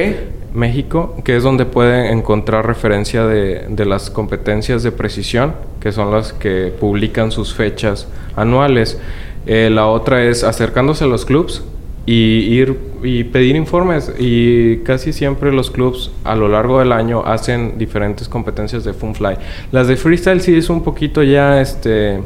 [0.53, 6.11] México, que es donde pueden encontrar referencia de, de las competencias de precisión, que son
[6.11, 8.99] las que publican sus fechas anuales.
[9.47, 11.63] Eh, la otra es acercándose a los clubs
[12.05, 14.13] y ir y pedir informes.
[14.19, 19.37] Y casi siempre los clubs a lo largo del año hacen diferentes competencias de Funfly.
[19.71, 22.19] Las de freestyle sí es un poquito ya este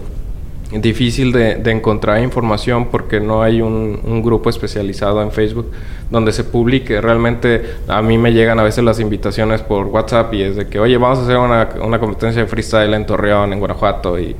[0.71, 5.71] difícil de, de encontrar información porque no hay un, un grupo especializado en Facebook
[6.11, 7.01] donde se publique.
[7.01, 10.80] Realmente a mí me llegan a veces las invitaciones por WhatsApp y es de que,
[10.80, 14.19] oye, vamos a hacer una, una competencia de freestyle en Torreón, en Guanajuato.
[14.19, 14.36] Y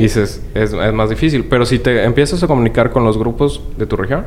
[0.00, 1.44] dices, es, es más difícil.
[1.44, 4.24] Pero si te empiezas a comunicar con los grupos de tu región,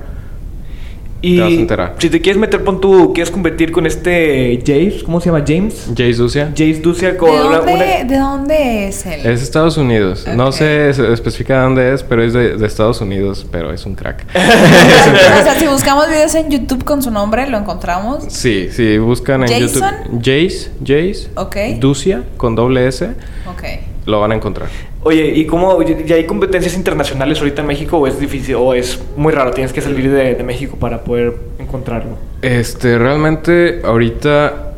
[1.23, 1.95] Y Te vas a enterar.
[1.99, 5.43] si te quieres meter, pon tú, quieres competir con este James, ¿cómo se llama?
[5.47, 5.91] James.
[5.95, 6.51] Jay Sucia.
[6.57, 9.25] James Ducia ¿De con una- dónde, una- ¿De dónde es él?
[9.25, 10.25] Es Estados Unidos.
[10.35, 13.85] No sé es- especifica de dónde es, pero es de, de Estados Unidos, pero es
[13.85, 14.25] un crack.
[14.35, 18.25] o sea, si buscamos videos en YouTube con su nombre, lo encontramos.
[18.29, 19.91] Sí, sí, buscan en ¿Jason?
[20.09, 20.17] YouTube.
[20.19, 21.27] Jace, Jace.
[21.35, 21.55] Ok.
[21.79, 23.05] Ducia, con doble S,
[23.47, 23.63] Ok.
[24.07, 24.69] lo van a encontrar.
[25.03, 25.81] Oye, ¿y cómo?
[25.81, 29.51] ¿Ya hay competencias internacionales ahorita en México o es difícil o es muy raro?
[29.51, 32.17] Tienes que salir de, de México para poder encontrarlo.
[32.41, 34.73] Este, realmente, ahorita,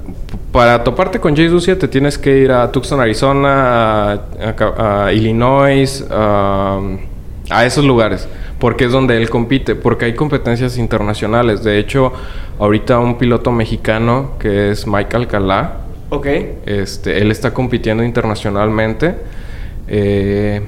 [0.52, 5.06] para toparte con Jace Ducia, te tienes que ir a Tucson, Arizona, a, a Ca-
[5.08, 6.80] a Illinois, a,
[7.50, 8.28] a esos lugares,
[8.60, 11.64] porque es donde él compite, porque hay competencias internacionales.
[11.64, 12.14] De hecho,
[12.60, 16.28] ahorita un piloto mexicano que es Mike Alcalá, Ok.
[16.68, 19.16] Este, él está compitiendo internacionalmente.
[19.96, 20.62] Eh,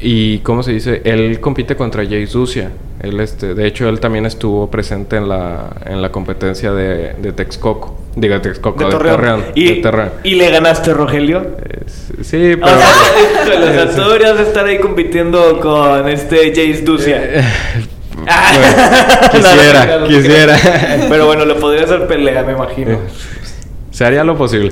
[0.00, 1.02] y, ¿cómo se dice?
[1.04, 2.70] Él compite contra Jay Sucia.
[3.02, 7.32] Él, este, de hecho, él también estuvo presente en la, en la competencia de, de
[7.32, 7.96] Texcoco.
[8.14, 9.16] Diga, Texcoco, De de, Torreón.
[9.16, 9.44] Torreón.
[9.56, 10.10] ¿Y, de Torreón.
[10.24, 11.56] ¿Y le ganaste, Rogelio?
[11.84, 12.78] Es- sí, O pero...
[12.78, 17.22] sea, o sea, tú deberías estar ahí compitiendo con este Jace Ducia.
[18.18, 18.30] Bueno,
[19.32, 20.06] quisiera, No, no, no, no.
[20.08, 20.56] quisiera.
[21.08, 22.98] Pero bueno, le podría hacer pelea, me imagino.
[23.98, 24.70] Se haría lo posible.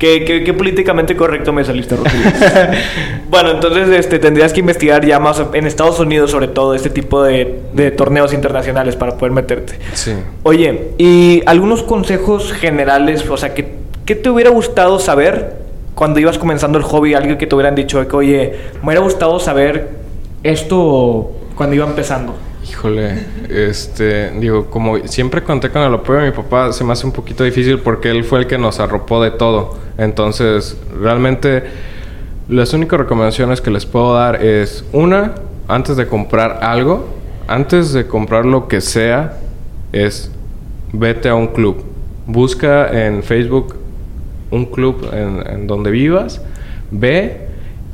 [0.00, 2.32] ¿Qué, qué, qué políticamente correcto me saliste, Rogelio?
[3.30, 7.22] bueno, entonces este, tendrías que investigar ya más en Estados Unidos, sobre todo, este tipo
[7.22, 9.78] de, de torneos internacionales para poder meterte.
[9.92, 10.14] Sí.
[10.42, 13.74] Oye, y algunos consejos generales, o sea, ¿qué,
[14.04, 15.58] qué te hubiera gustado saber
[15.94, 17.14] cuando ibas comenzando el hobby?
[17.14, 19.90] Algo que te hubieran dicho, que oye, me hubiera gustado saber
[20.42, 22.34] esto cuando iba empezando.
[22.68, 27.06] Híjole, este, digo, como siempre conté con el apoyo de mi papá, se me hace
[27.06, 29.78] un poquito difícil porque él fue el que nos arropó de todo.
[29.98, 31.62] Entonces, realmente,
[32.48, 35.34] las únicas recomendaciones que les puedo dar es, una,
[35.68, 37.08] antes de comprar algo,
[37.46, 39.38] antes de comprar lo que sea,
[39.92, 40.32] es
[40.92, 41.84] vete a un club.
[42.26, 43.76] Busca en Facebook
[44.50, 46.40] un club en, en donde vivas,
[46.90, 47.45] ve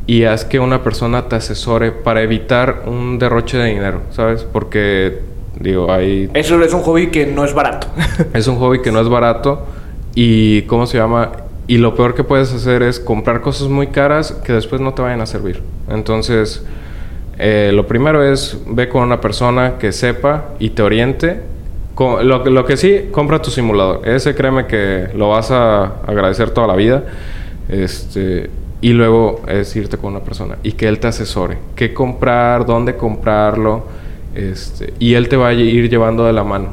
[0.06, 4.44] y haz que una persona te asesore para evitar un derroche de dinero, ¿sabes?
[4.44, 5.20] Porque,
[5.60, 6.28] digo, hay...
[6.34, 7.86] Eso es un hobby que no es barato.
[8.34, 9.66] Es un hobby que no es barato
[10.14, 11.30] y, ¿cómo se llama?
[11.68, 15.02] Y lo peor que puedes hacer es comprar cosas muy caras que después no te
[15.02, 15.62] vayan a servir.
[15.88, 16.64] Entonces,
[17.38, 21.40] eh, lo primero es ve con una persona que sepa y te oriente.
[21.94, 24.06] Co- Lo, que- lo que sí, compra tu simulador.
[24.08, 27.04] Ese créeme que lo vas a agradecer toda la vida.
[27.68, 28.50] Este,
[28.82, 31.56] y luego es irte con una persona y que él te asesore.
[31.74, 32.66] ¿Qué comprar?
[32.66, 33.86] ¿Dónde comprarlo?
[34.34, 36.68] Este, y él te va a ir llevando de la mano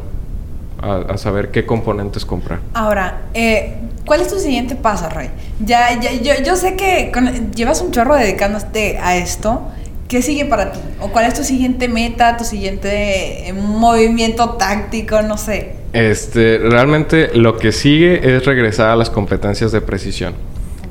[0.82, 2.60] a, a saber qué componentes comprar.
[2.74, 5.30] Ahora, eh, ¿cuál es tu siguiente paso, Rey?
[5.64, 9.62] Ya, ya- yo, yo sé que con- llevas un chorro dedicándote a esto.
[10.07, 10.80] ¿Qué sigue para ti?
[11.01, 15.22] ¿O cuál es tu siguiente meta, tu siguiente eh, movimiento táctico?
[15.22, 15.74] No sé.
[15.93, 20.34] Este, realmente lo que sigue es regresar a las competencias de precisión.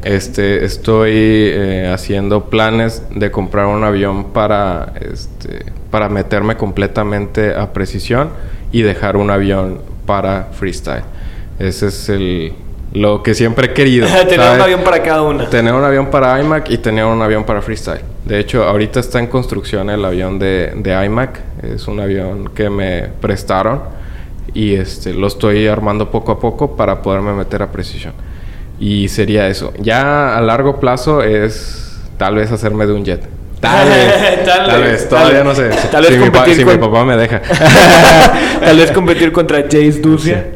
[0.05, 7.73] Este, estoy eh, haciendo planes de comprar un avión para, este, para meterme completamente a
[7.73, 8.31] precisión
[8.71, 11.03] y dejar un avión para freestyle.
[11.59, 12.53] Ese es el
[12.93, 14.07] lo que siempre he querido.
[14.29, 15.51] Tener un avión para cada una.
[15.51, 18.01] Tener un avión para iMac y tener un avión para freestyle.
[18.25, 21.41] De hecho, ahorita está en construcción el avión de, de iMac.
[21.63, 23.83] Es un avión que me prestaron
[24.55, 28.15] y este lo estoy armando poco a poco para poderme meter a precisión.
[28.81, 29.73] Y sería eso.
[29.79, 33.21] Ya a largo plazo es tal vez hacerme de un jet.
[33.61, 35.71] Tal vez, Tal tal, vez, todavía no sé.
[35.91, 37.41] Tal vez pa- si con- mi papá me deja.
[38.61, 40.47] Tal vez competir contra Jace Ducia.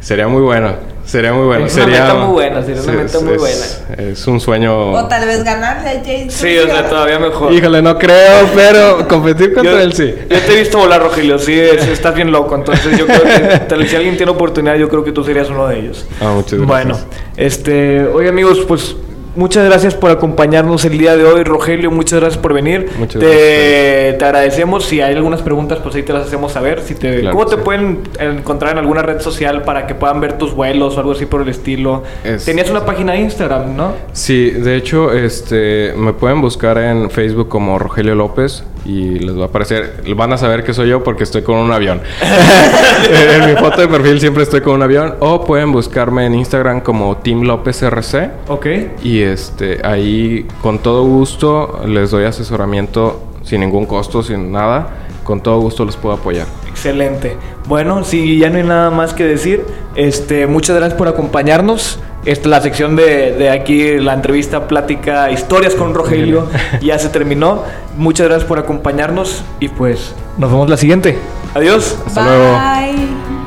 [0.00, 0.74] Sería muy bueno.
[1.08, 1.64] Sería muy bueno.
[1.64, 4.40] Es una sería, meta muy buena, sería una Sí, meta es- muy es- Es un
[4.40, 4.92] sueño.
[4.92, 6.30] O tal vez ganarle a Jason.
[6.30, 7.50] Sí, o sea, todavía mejor.
[7.52, 10.14] Híjole, no creo, pero competir contra Yo, él sí.
[10.28, 11.38] yo te he visto volar, Rogelio.
[11.38, 12.54] Sí, es- estás bien loco.
[12.54, 15.48] Entonces, yo creo que tal vez si alguien tiene oportunidad, yo creo que tú serías
[15.48, 16.04] uno de ellos.
[16.20, 16.66] Ah, muchas gracias.
[16.68, 16.98] Bueno,
[17.38, 18.94] este, oye amigos, pues
[19.38, 22.90] muchas gracias por acompañarnos el día de hoy, Rogelio, muchas gracias por venir.
[22.98, 24.84] Muchas te, te agradecemos.
[24.84, 26.82] Si hay algunas preguntas, pues ahí te las hacemos saber.
[26.82, 27.62] Si te, Claro ¿Cómo te sí.
[27.64, 31.24] pueden encontrar en alguna red social para que puedan ver tus vuelos o algo así
[31.26, 32.02] por el estilo?
[32.24, 33.92] Es- Tenías una página de Instagram, ¿no?
[34.12, 39.42] Sí, de hecho, este, me pueden buscar en Facebook como Rogelio López y les va
[39.42, 42.00] a aparecer, van a saber que soy yo porque estoy con un avión.
[43.42, 46.80] en mi foto de perfil siempre estoy con un avión o pueden buscarme en Instagram
[46.80, 48.66] como Team López RC Ok.
[49.02, 54.88] y este, ahí con todo gusto les doy asesoramiento sin ningún costo, sin nada,
[55.22, 56.46] con todo gusto los puedo apoyar.
[56.66, 57.36] Excelente.
[57.66, 59.66] Bueno, si ya no hay nada más que decir,
[59.96, 61.98] este, muchas gracias por acompañarnos.
[62.28, 66.46] Esta es la sección de, de aquí, la entrevista, plática, historias con Rogelio.
[66.82, 67.64] ya se terminó.
[67.96, 71.16] Muchas gracias por acompañarnos y pues nos vemos la siguiente.
[71.54, 71.98] Adiós.
[72.06, 72.52] Hasta luego.
[72.52, 73.37] Bye.